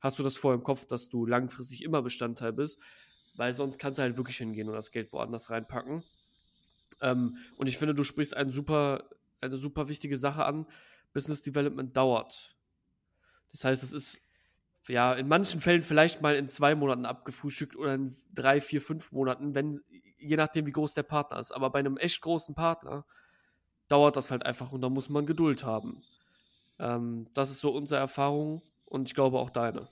[0.00, 2.80] hast du das vor im Kopf, dass du langfristig immer Bestandteil bist,
[3.36, 6.02] weil sonst kannst du halt wirklich hingehen und das Geld woanders reinpacken.
[7.00, 9.08] Ähm, und ich finde, du sprichst eine super,
[9.40, 10.66] eine super wichtige Sache an.
[11.12, 12.56] Business Development dauert.
[13.52, 14.20] Das heißt, es ist
[14.88, 19.12] ja in manchen Fällen vielleicht mal in zwei Monaten abgefrühstückt oder in drei, vier, fünf
[19.12, 19.80] Monaten, wenn
[20.18, 21.52] je nachdem, wie groß der Partner ist.
[21.52, 23.04] Aber bei einem echt großen Partner
[23.88, 26.02] dauert das halt einfach und da muss man Geduld haben.
[26.78, 29.88] Ähm, das ist so unsere Erfahrung und ich glaube auch deine.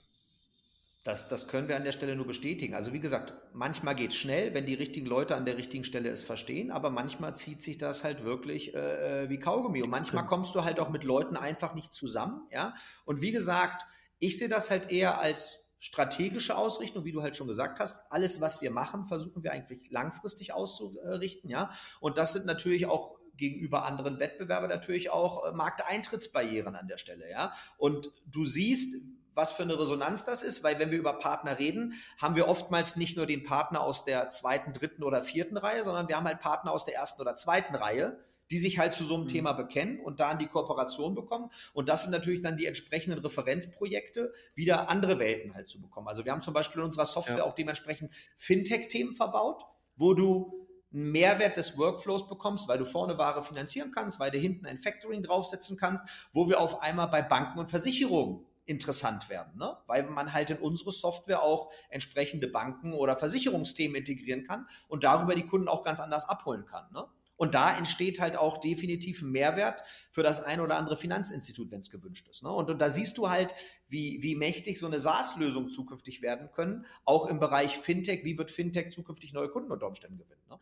[1.03, 2.75] Das, das können wir an der Stelle nur bestätigen.
[2.75, 6.09] Also wie gesagt, manchmal geht es schnell, wenn die richtigen Leute an der richtigen Stelle
[6.09, 9.81] es verstehen, aber manchmal zieht sich das halt wirklich äh, äh wie Kaugummi.
[9.81, 12.45] Und manchmal kommst du halt auch mit Leuten einfach nicht zusammen.
[12.51, 12.75] Ja?
[13.05, 13.85] Und wie gesagt,
[14.19, 18.11] ich sehe das halt eher als strategische Ausrichtung, wie du halt schon gesagt hast.
[18.11, 21.71] Alles, was wir machen, versuchen wir eigentlich langfristig auszurichten, ja.
[21.99, 27.29] Und das sind natürlich auch gegenüber anderen Wettbewerbern natürlich auch äh, Markteintrittsbarrieren an der Stelle,
[27.29, 27.53] ja.
[27.77, 29.03] Und du siehst,
[29.35, 32.95] was für eine Resonanz das ist, weil wenn wir über Partner reden, haben wir oftmals
[32.95, 36.39] nicht nur den Partner aus der zweiten, dritten oder vierten Reihe, sondern wir haben halt
[36.39, 38.19] Partner aus der ersten oder zweiten Reihe,
[38.51, 39.29] die sich halt zu so einem mhm.
[39.29, 41.49] Thema bekennen und da an die Kooperation bekommen.
[41.73, 46.07] Und das sind natürlich dann die entsprechenden Referenzprojekte, wieder andere Welten halt zu bekommen.
[46.07, 47.43] Also wir haben zum Beispiel in unserer Software ja.
[47.43, 53.43] auch dementsprechend Fintech-Themen verbaut, wo du einen Mehrwert des Workflows bekommst, weil du vorne Ware
[53.43, 57.59] finanzieren kannst, weil du hinten ein Factoring draufsetzen kannst, wo wir auf einmal bei Banken
[57.59, 59.77] und Versicherungen interessant werden, ne?
[59.87, 65.35] weil man halt in unsere Software auch entsprechende Banken oder Versicherungsthemen integrieren kann und darüber
[65.35, 66.85] die Kunden auch ganz anders abholen kann.
[66.91, 67.05] Ne?
[67.37, 71.79] Und da entsteht halt auch definitiv ein Mehrwert für das ein oder andere Finanzinstitut, wenn
[71.79, 72.43] es gewünscht ist.
[72.43, 72.51] Ne?
[72.51, 73.53] Und, und, da siehst du halt,
[73.87, 78.25] wie, wie mächtig so eine SaaS-Lösung zukünftig werden können, auch im Bereich Fintech.
[78.25, 80.41] Wie wird Fintech zukünftig neue Kunden unter Umständen gewinnen?
[80.49, 80.59] Ne?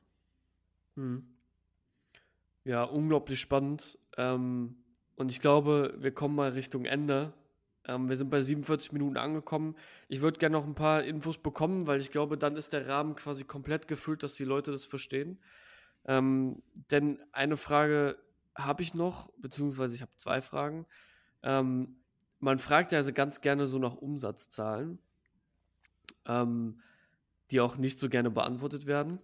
[0.95, 1.35] Hm.
[2.65, 3.97] Ja, unglaublich spannend.
[4.17, 4.75] Ähm,
[5.15, 7.33] und ich glaube, wir kommen mal Richtung Ende.
[7.87, 9.75] Ähm, wir sind bei 47 Minuten angekommen.
[10.09, 13.15] Ich würde gerne noch ein paar Infos bekommen, weil ich glaube, dann ist der Rahmen
[13.15, 15.39] quasi komplett gefüllt, dass die Leute das verstehen.
[16.07, 18.17] Ähm, denn eine Frage
[18.55, 20.85] habe ich noch, beziehungsweise ich habe zwei Fragen.
[21.43, 21.97] Ähm,
[22.39, 24.99] man fragt ja also ganz gerne so nach Umsatzzahlen,
[26.25, 26.81] ähm,
[27.51, 29.19] die auch nicht so gerne beantwortet werden.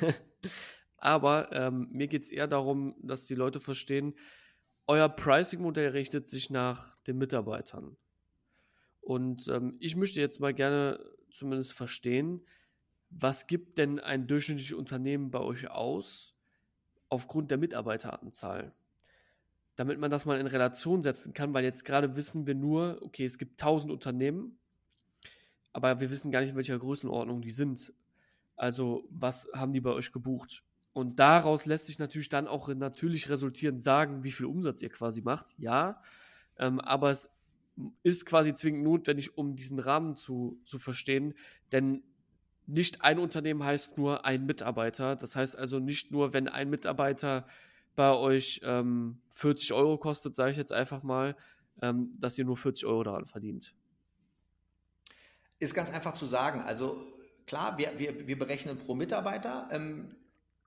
[0.98, 4.14] Aber ähm, mir geht es eher darum, dass die Leute verstehen,
[4.86, 7.96] euer Pricing-Modell richtet sich nach den Mitarbeitern.
[9.00, 10.98] Und ähm, ich möchte jetzt mal gerne
[11.30, 12.44] zumindest verstehen,
[13.10, 16.34] was gibt denn ein durchschnittliches Unternehmen bei euch aus
[17.08, 18.72] aufgrund der Mitarbeiteranzahl?
[19.76, 23.24] Damit man das mal in Relation setzen kann, weil jetzt gerade wissen wir nur, okay,
[23.24, 24.58] es gibt 1000 Unternehmen,
[25.72, 27.92] aber wir wissen gar nicht, in welcher Größenordnung die sind.
[28.56, 30.64] Also, was haben die bei euch gebucht?
[30.94, 35.20] Und daraus lässt sich natürlich dann auch natürlich resultierend sagen, wie viel Umsatz ihr quasi
[35.20, 35.54] macht.
[35.58, 36.00] Ja,
[36.58, 37.30] ähm, aber es
[38.02, 41.34] ist quasi zwingend notwendig, um diesen Rahmen zu, zu verstehen,
[41.72, 42.02] denn
[42.66, 45.16] nicht ein Unternehmen heißt nur ein Mitarbeiter.
[45.16, 47.46] Das heißt also nicht nur, wenn ein Mitarbeiter
[47.94, 51.36] bei euch ähm, 40 Euro kostet, sage ich jetzt einfach mal,
[51.80, 53.74] ähm, dass ihr nur 40 Euro daran verdient.
[55.58, 56.60] Ist ganz einfach zu sagen.
[56.60, 57.06] Also
[57.46, 59.68] klar, wir, wir, wir berechnen pro Mitarbeiter.
[59.70, 60.14] Ähm,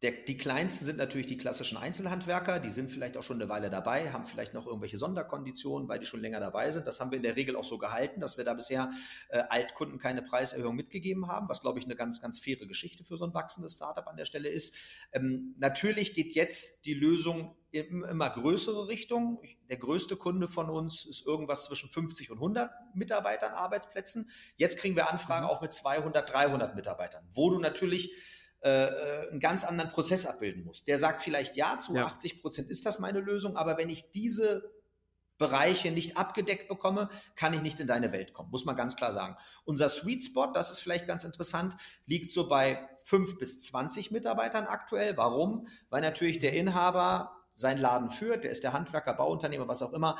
[0.01, 3.69] der, die kleinsten sind natürlich die klassischen Einzelhandwerker, die sind vielleicht auch schon eine Weile
[3.69, 6.87] dabei, haben vielleicht noch irgendwelche Sonderkonditionen, weil die schon länger dabei sind.
[6.87, 8.91] Das haben wir in der Regel auch so gehalten, dass wir da bisher
[9.27, 13.17] äh, Altkunden keine Preiserhöhung mitgegeben haben, was, glaube ich, eine ganz, ganz faire Geschichte für
[13.17, 14.73] so ein wachsendes Startup an der Stelle ist.
[15.11, 19.41] Ähm, natürlich geht jetzt die Lösung in immer größere Richtung.
[19.69, 24.29] Der größte Kunde von uns ist irgendwas zwischen 50 und 100 Mitarbeitern, Arbeitsplätzen.
[24.55, 25.51] Jetzt kriegen wir Anfragen mhm.
[25.51, 28.13] auch mit 200, 300 Mitarbeitern, wo du natürlich
[28.61, 30.83] äh, äh, einen ganz anderen Prozess abbilden muss.
[30.83, 32.07] Der sagt vielleicht, ja, zu ja.
[32.07, 34.69] 80 Prozent ist das meine Lösung, aber wenn ich diese
[35.37, 39.13] Bereiche nicht abgedeckt bekomme, kann ich nicht in deine Welt kommen, muss man ganz klar
[39.13, 39.37] sagen.
[39.63, 44.65] Unser Sweet Spot, das ist vielleicht ganz interessant, liegt so bei 5 bis 20 Mitarbeitern
[44.65, 45.15] aktuell.
[45.15, 45.67] Warum?
[45.89, 50.17] Weil natürlich der Inhaber seinen Laden führt, der ist der Handwerker, Bauunternehmer, was auch immer,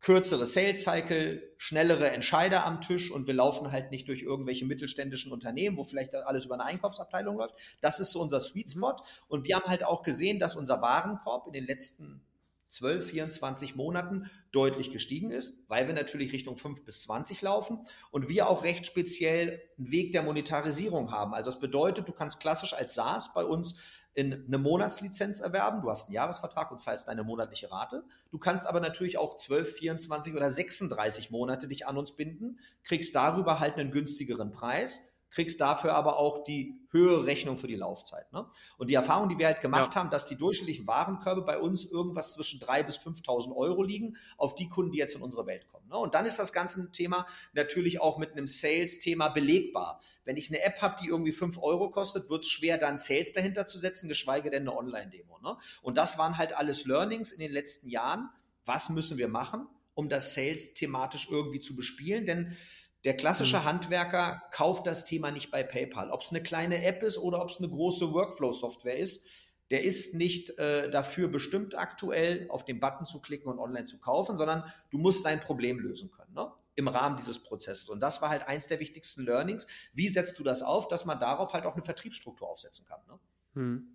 [0.00, 5.32] kürzere Sales Cycle, schnellere Entscheider am Tisch und wir laufen halt nicht durch irgendwelche mittelständischen
[5.32, 7.54] Unternehmen, wo vielleicht alles über eine Einkaufsabteilung läuft.
[7.80, 8.70] Das ist so unser Sweet.
[8.70, 8.96] Spot.
[9.28, 12.22] Und wir haben halt auch gesehen, dass unser Warenkorb in den letzten
[12.70, 17.80] 12, 24 Monaten deutlich gestiegen ist, weil wir natürlich Richtung 5 bis 20 laufen
[18.12, 21.34] und wir auch recht speziell einen Weg der Monetarisierung haben.
[21.34, 23.80] Also das bedeutet, du kannst klassisch als SaaS bei uns
[24.14, 25.82] in eine Monatslizenz erwerben.
[25.82, 28.04] Du hast einen Jahresvertrag und zahlst deine monatliche Rate.
[28.30, 33.14] Du kannst aber natürlich auch 12, 24 oder 36 Monate dich an uns binden, kriegst
[33.14, 38.32] darüber halt einen günstigeren Preis kriegst dafür aber auch die höhere Rechnung für die Laufzeit.
[38.32, 38.46] Ne?
[38.78, 40.00] Und die Erfahrung, die wir halt gemacht ja.
[40.00, 44.54] haben, dass die durchschnittlichen Warenkörbe bei uns irgendwas zwischen 3.000 bis 5.000 Euro liegen, auf
[44.54, 45.88] die Kunden, die jetzt in unsere Welt kommen.
[45.88, 45.96] Ne?
[45.96, 50.00] Und dann ist das ganze Thema natürlich auch mit einem Sales-Thema belegbar.
[50.24, 53.32] Wenn ich eine App habe, die irgendwie 5 Euro kostet, wird es schwer, dann Sales
[53.32, 55.38] dahinter zu setzen, geschweige denn eine Online-Demo.
[55.38, 55.56] Ne?
[55.82, 58.30] Und das waren halt alles Learnings in den letzten Jahren.
[58.64, 62.26] Was müssen wir machen, um das Sales thematisch irgendwie zu bespielen?
[62.26, 62.56] Denn
[63.04, 63.64] der klassische mhm.
[63.64, 66.10] Handwerker kauft das Thema nicht bei PayPal.
[66.10, 69.26] Ob es eine kleine App ist oder ob es eine große Workflow-Software ist,
[69.70, 74.00] der ist nicht äh, dafür bestimmt aktuell auf den Button zu klicken und online zu
[74.00, 76.50] kaufen, sondern du musst sein Problem lösen können ne?
[76.74, 77.88] im Rahmen dieses Prozesses.
[77.88, 79.66] Und das war halt eins der wichtigsten Learnings.
[79.92, 83.00] Wie setzt du das auf, dass man darauf halt auch eine Vertriebsstruktur aufsetzen kann?
[83.06, 83.18] Ne?
[83.54, 83.88] Hm.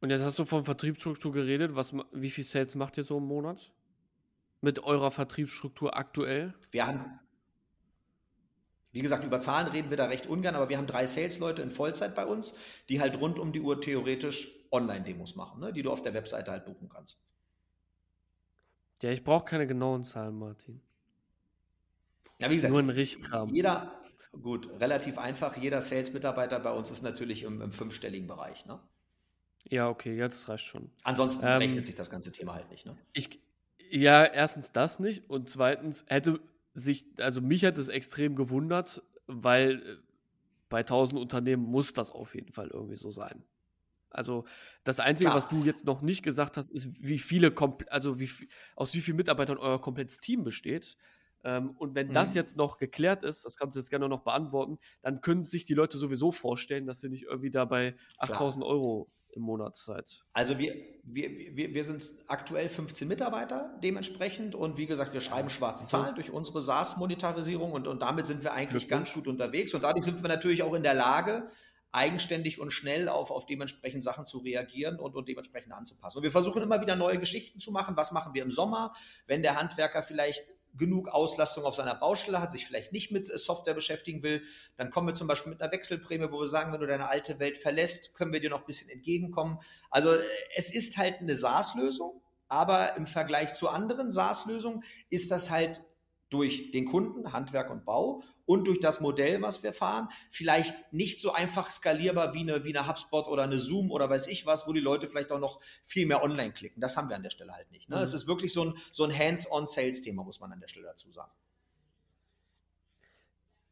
[0.00, 1.76] Und jetzt hast du von Vertriebsstruktur geredet.
[1.76, 3.72] Was, wie viel Sales macht ihr so im Monat?
[4.60, 6.52] Mit eurer Vertriebsstruktur aktuell?
[6.72, 7.20] Wir haben,
[8.94, 11.70] wie gesagt, über Zahlen reden wir da recht ungern, aber wir haben drei Sales-Leute in
[11.70, 12.54] Vollzeit bei uns,
[12.88, 15.72] die halt rund um die Uhr theoretisch Online-Demos machen, ne?
[15.72, 17.18] die du auf der Webseite halt buchen kannst.
[19.02, 20.80] Ja, ich brauche keine genauen Zahlen, Martin.
[22.40, 23.52] Ja, wie gesagt, nur ein Richtrahmen.
[23.52, 24.00] Jeder,
[24.40, 25.56] gut, relativ einfach.
[25.56, 28.64] Jeder Sales-Mitarbeiter bei uns ist natürlich im, im fünfstelligen Bereich.
[28.64, 28.78] Ne?
[29.64, 30.92] Ja, okay, ja, das reicht schon.
[31.02, 32.86] Ansonsten ähm, rechnet sich das ganze Thema halt nicht.
[32.86, 32.96] Ne?
[33.12, 33.40] Ich,
[33.90, 36.40] ja, erstens das nicht und zweitens hätte
[36.74, 39.96] sich, also mich hat es extrem gewundert, weil äh,
[40.68, 43.44] bei 1000 Unternehmen muss das auf jeden Fall irgendwie so sein.
[44.10, 44.44] Also
[44.84, 45.36] das Einzige, Klar.
[45.36, 47.52] was du jetzt noch nicht gesagt hast, ist, wie viele,
[47.90, 48.30] also wie,
[48.76, 50.96] aus wie vielen Mitarbeitern euer komplettes Team besteht.
[51.42, 52.14] Ähm, und wenn mhm.
[52.14, 55.64] das jetzt noch geklärt ist, das kannst du jetzt gerne noch beantworten, dann können sich
[55.64, 60.22] die Leute sowieso vorstellen, dass sie nicht irgendwie da bei 8000 Euro im Monatszeit?
[60.32, 65.50] Also wir, wir, wir, wir sind aktuell 15 Mitarbeiter dementsprechend und wie gesagt, wir schreiben
[65.50, 69.82] schwarze Zahlen durch unsere SaaS-Monetarisierung und, und damit sind wir eigentlich ganz gut unterwegs und
[69.82, 71.48] dadurch sind wir natürlich auch in der Lage,
[71.94, 76.18] eigenständig und schnell auf, auf dementsprechend Sachen zu reagieren und, und dementsprechend anzupassen.
[76.18, 77.96] Und wir versuchen immer wieder neue Geschichten zu machen.
[77.96, 78.94] Was machen wir im Sommer,
[79.28, 83.38] wenn der Handwerker vielleicht genug Auslastung auf seiner Baustelle hat, sich vielleicht nicht mit äh,
[83.38, 84.42] Software beschäftigen will,
[84.76, 87.38] dann kommen wir zum Beispiel mit einer Wechselprämie, wo wir sagen, wenn du deine alte
[87.38, 89.58] Welt verlässt, können wir dir noch ein bisschen entgegenkommen.
[89.90, 90.20] Also äh,
[90.56, 95.82] es ist halt eine SaaS-Lösung, aber im Vergleich zu anderen SaaS-Lösungen ist das halt
[96.34, 101.20] durch den Kunden, Handwerk und Bau und durch das Modell, was wir fahren, vielleicht nicht
[101.20, 104.66] so einfach skalierbar wie eine, wie eine HubSpot oder eine Zoom oder weiß ich was,
[104.66, 106.80] wo die Leute vielleicht auch noch viel mehr online klicken.
[106.80, 107.88] Das haben wir an der Stelle halt nicht.
[107.88, 107.96] Ne?
[107.96, 108.02] Mhm.
[108.02, 111.30] Es ist wirklich so ein, so ein Hands-on-Sales-Thema, muss man an der Stelle dazu sagen.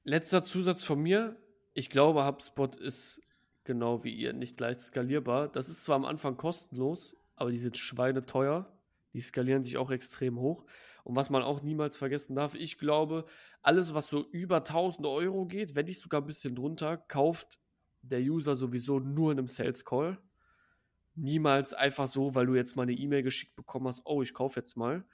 [0.04, 1.36] Letzter Zusatz von mir.
[1.74, 3.20] Ich glaube, HubSpot ist
[3.64, 5.48] genau wie ihr nicht leicht skalierbar.
[5.48, 8.72] Das ist zwar am Anfang kostenlos, aber die sind schweineteuer.
[9.12, 10.64] Die skalieren sich auch extrem hoch.
[11.04, 13.24] Und was man auch niemals vergessen darf, ich glaube,
[13.60, 17.58] alles, was so über 1000 Euro geht, wenn nicht sogar ein bisschen drunter, kauft
[18.02, 20.18] der User sowieso nur in einem Sales Call.
[21.14, 24.60] Niemals einfach so, weil du jetzt mal eine E-Mail geschickt bekommen hast, oh, ich kaufe
[24.60, 25.04] jetzt mal.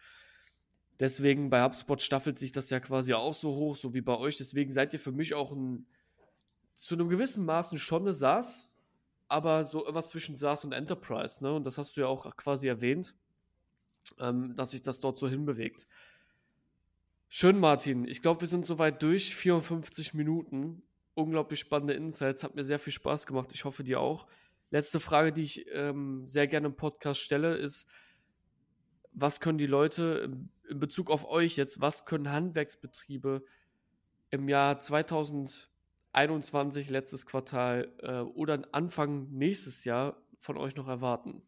[1.00, 4.36] Deswegen bei HubSpot staffelt sich das ja quasi auch so hoch, so wie bei euch.
[4.36, 5.86] Deswegen seid ihr für mich auch ein,
[6.74, 8.70] zu einem gewissen Maßen schon eine SaaS,
[9.28, 11.42] aber so irgendwas zwischen SaaS und Enterprise.
[11.42, 11.52] Ne?
[11.52, 13.14] Und das hast du ja auch quasi erwähnt
[14.20, 15.86] ähm, dass sich das dort so hinbewegt.
[17.28, 18.08] Schön, Martin.
[18.08, 19.34] Ich glaube, wir sind soweit durch.
[19.34, 20.82] 54 Minuten.
[21.14, 22.42] Unglaublich spannende Insights.
[22.42, 23.52] Hat mir sehr viel Spaß gemacht.
[23.52, 24.26] Ich hoffe, dir auch.
[24.70, 27.88] letzte Frage, die ich ähm, sehr gerne im Podcast stelle, ist,
[29.12, 30.30] was können die Leute
[30.70, 33.42] in Bezug auf euch jetzt, was können Handwerksbetriebe
[34.30, 41.42] im Jahr 2021, letztes Quartal äh, oder Anfang nächstes Jahr von euch noch erwarten?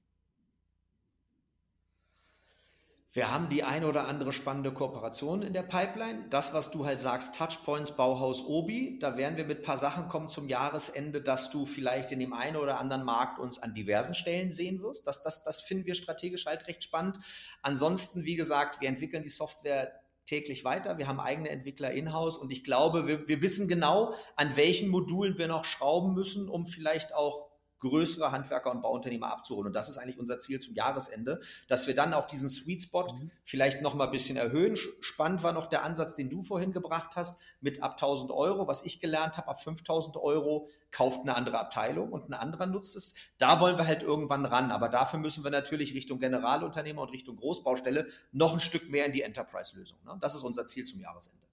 [3.13, 6.27] Wir haben die eine oder andere spannende Kooperation in der Pipeline.
[6.31, 10.09] Das, was du halt sagst, Touchpoints, Bauhaus, Obi, da werden wir mit ein paar Sachen
[10.09, 14.15] kommen zum Jahresende, dass du vielleicht in dem einen oder anderen Markt uns an diversen
[14.15, 15.09] Stellen sehen wirst.
[15.09, 17.19] Das, das, das finden wir strategisch halt recht spannend.
[17.63, 19.93] Ansonsten, wie gesagt, wir entwickeln die Software
[20.25, 20.97] täglich weiter.
[20.97, 25.37] Wir haben eigene Entwickler in-house und ich glaube, wir, wir wissen genau, an welchen Modulen
[25.37, 27.50] wir noch schrauben müssen, um vielleicht auch
[27.81, 29.69] größere Handwerker und Bauunternehmer abzuholen.
[29.69, 33.13] Und das ist eigentlich unser Ziel zum Jahresende, dass wir dann auch diesen Sweet Spot
[33.13, 33.31] mhm.
[33.43, 34.77] vielleicht noch mal ein bisschen erhöhen.
[34.77, 38.69] Spannend war noch der Ansatz, den du vorhin gebracht hast, mit ab 1000 Euro.
[38.69, 42.97] Was ich gelernt habe, ab 5000 Euro kauft eine andere Abteilung und ein anderer nutzt
[42.97, 43.15] es.
[43.39, 44.71] Da wollen wir halt irgendwann ran.
[44.71, 49.13] Aber dafür müssen wir natürlich Richtung Generalunternehmer und Richtung Großbaustelle noch ein Stück mehr in
[49.13, 49.99] die Enterprise-Lösung.
[50.05, 50.17] Ne?
[50.21, 51.47] Das ist unser Ziel zum Jahresende.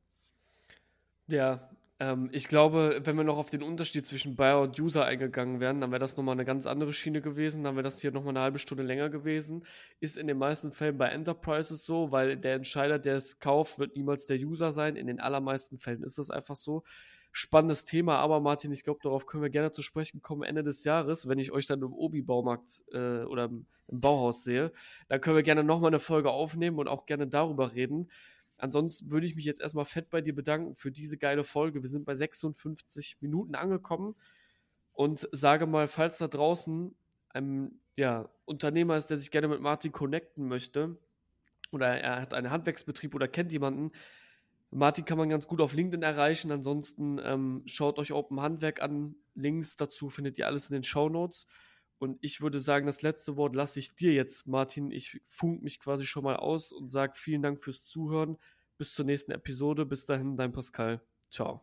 [1.27, 1.69] Ja,
[1.99, 5.81] ähm, ich glaube, wenn wir noch auf den Unterschied zwischen Buyer und User eingegangen wären,
[5.81, 7.63] dann wäre das nochmal eine ganz andere Schiene gewesen.
[7.63, 9.65] Dann wäre das hier nochmal eine halbe Stunde länger gewesen.
[9.99, 13.95] Ist in den meisten Fällen bei Enterprises so, weil der Entscheider, der es kauft, wird
[13.95, 14.95] niemals der User sein.
[14.95, 16.83] In den allermeisten Fällen ist das einfach so.
[17.31, 20.83] Spannendes Thema, aber Martin, ich glaube, darauf können wir gerne zu sprechen kommen Ende des
[20.83, 24.71] Jahres, wenn ich euch dann im Obi-Baumarkt äh, oder im, Bauhaus sehe.
[25.07, 28.09] Da können wir gerne nochmal eine Folge aufnehmen und auch gerne darüber reden.
[28.57, 31.83] Ansonsten würde ich mich jetzt erstmal fett bei dir bedanken für diese geile Folge.
[31.83, 34.15] Wir sind bei 56 Minuten angekommen
[34.93, 36.95] und sage mal, falls da draußen
[37.29, 40.97] ein ja, Unternehmer ist, der sich gerne mit Martin connecten möchte
[41.71, 43.91] oder er hat einen Handwerksbetrieb oder kennt jemanden,
[44.71, 46.51] Martin kann man ganz gut auf LinkedIn erreichen.
[46.51, 49.15] Ansonsten ähm, schaut euch Open Handwerk an.
[49.33, 51.47] Links dazu findet ihr alles in den Show Notes.
[51.99, 54.91] Und ich würde sagen, das letzte Wort lasse ich dir jetzt, Martin.
[54.91, 58.37] Ich funk mich quasi schon mal aus und sage vielen Dank fürs Zuhören.
[58.77, 59.85] Bis zur nächsten Episode.
[59.85, 61.01] Bis dahin, dein Pascal.
[61.29, 61.61] Ciao.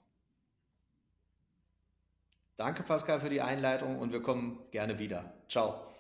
[2.57, 5.35] Danke, Pascal, für die Einleitung und wir kommen gerne wieder.
[5.49, 5.93] Ciao.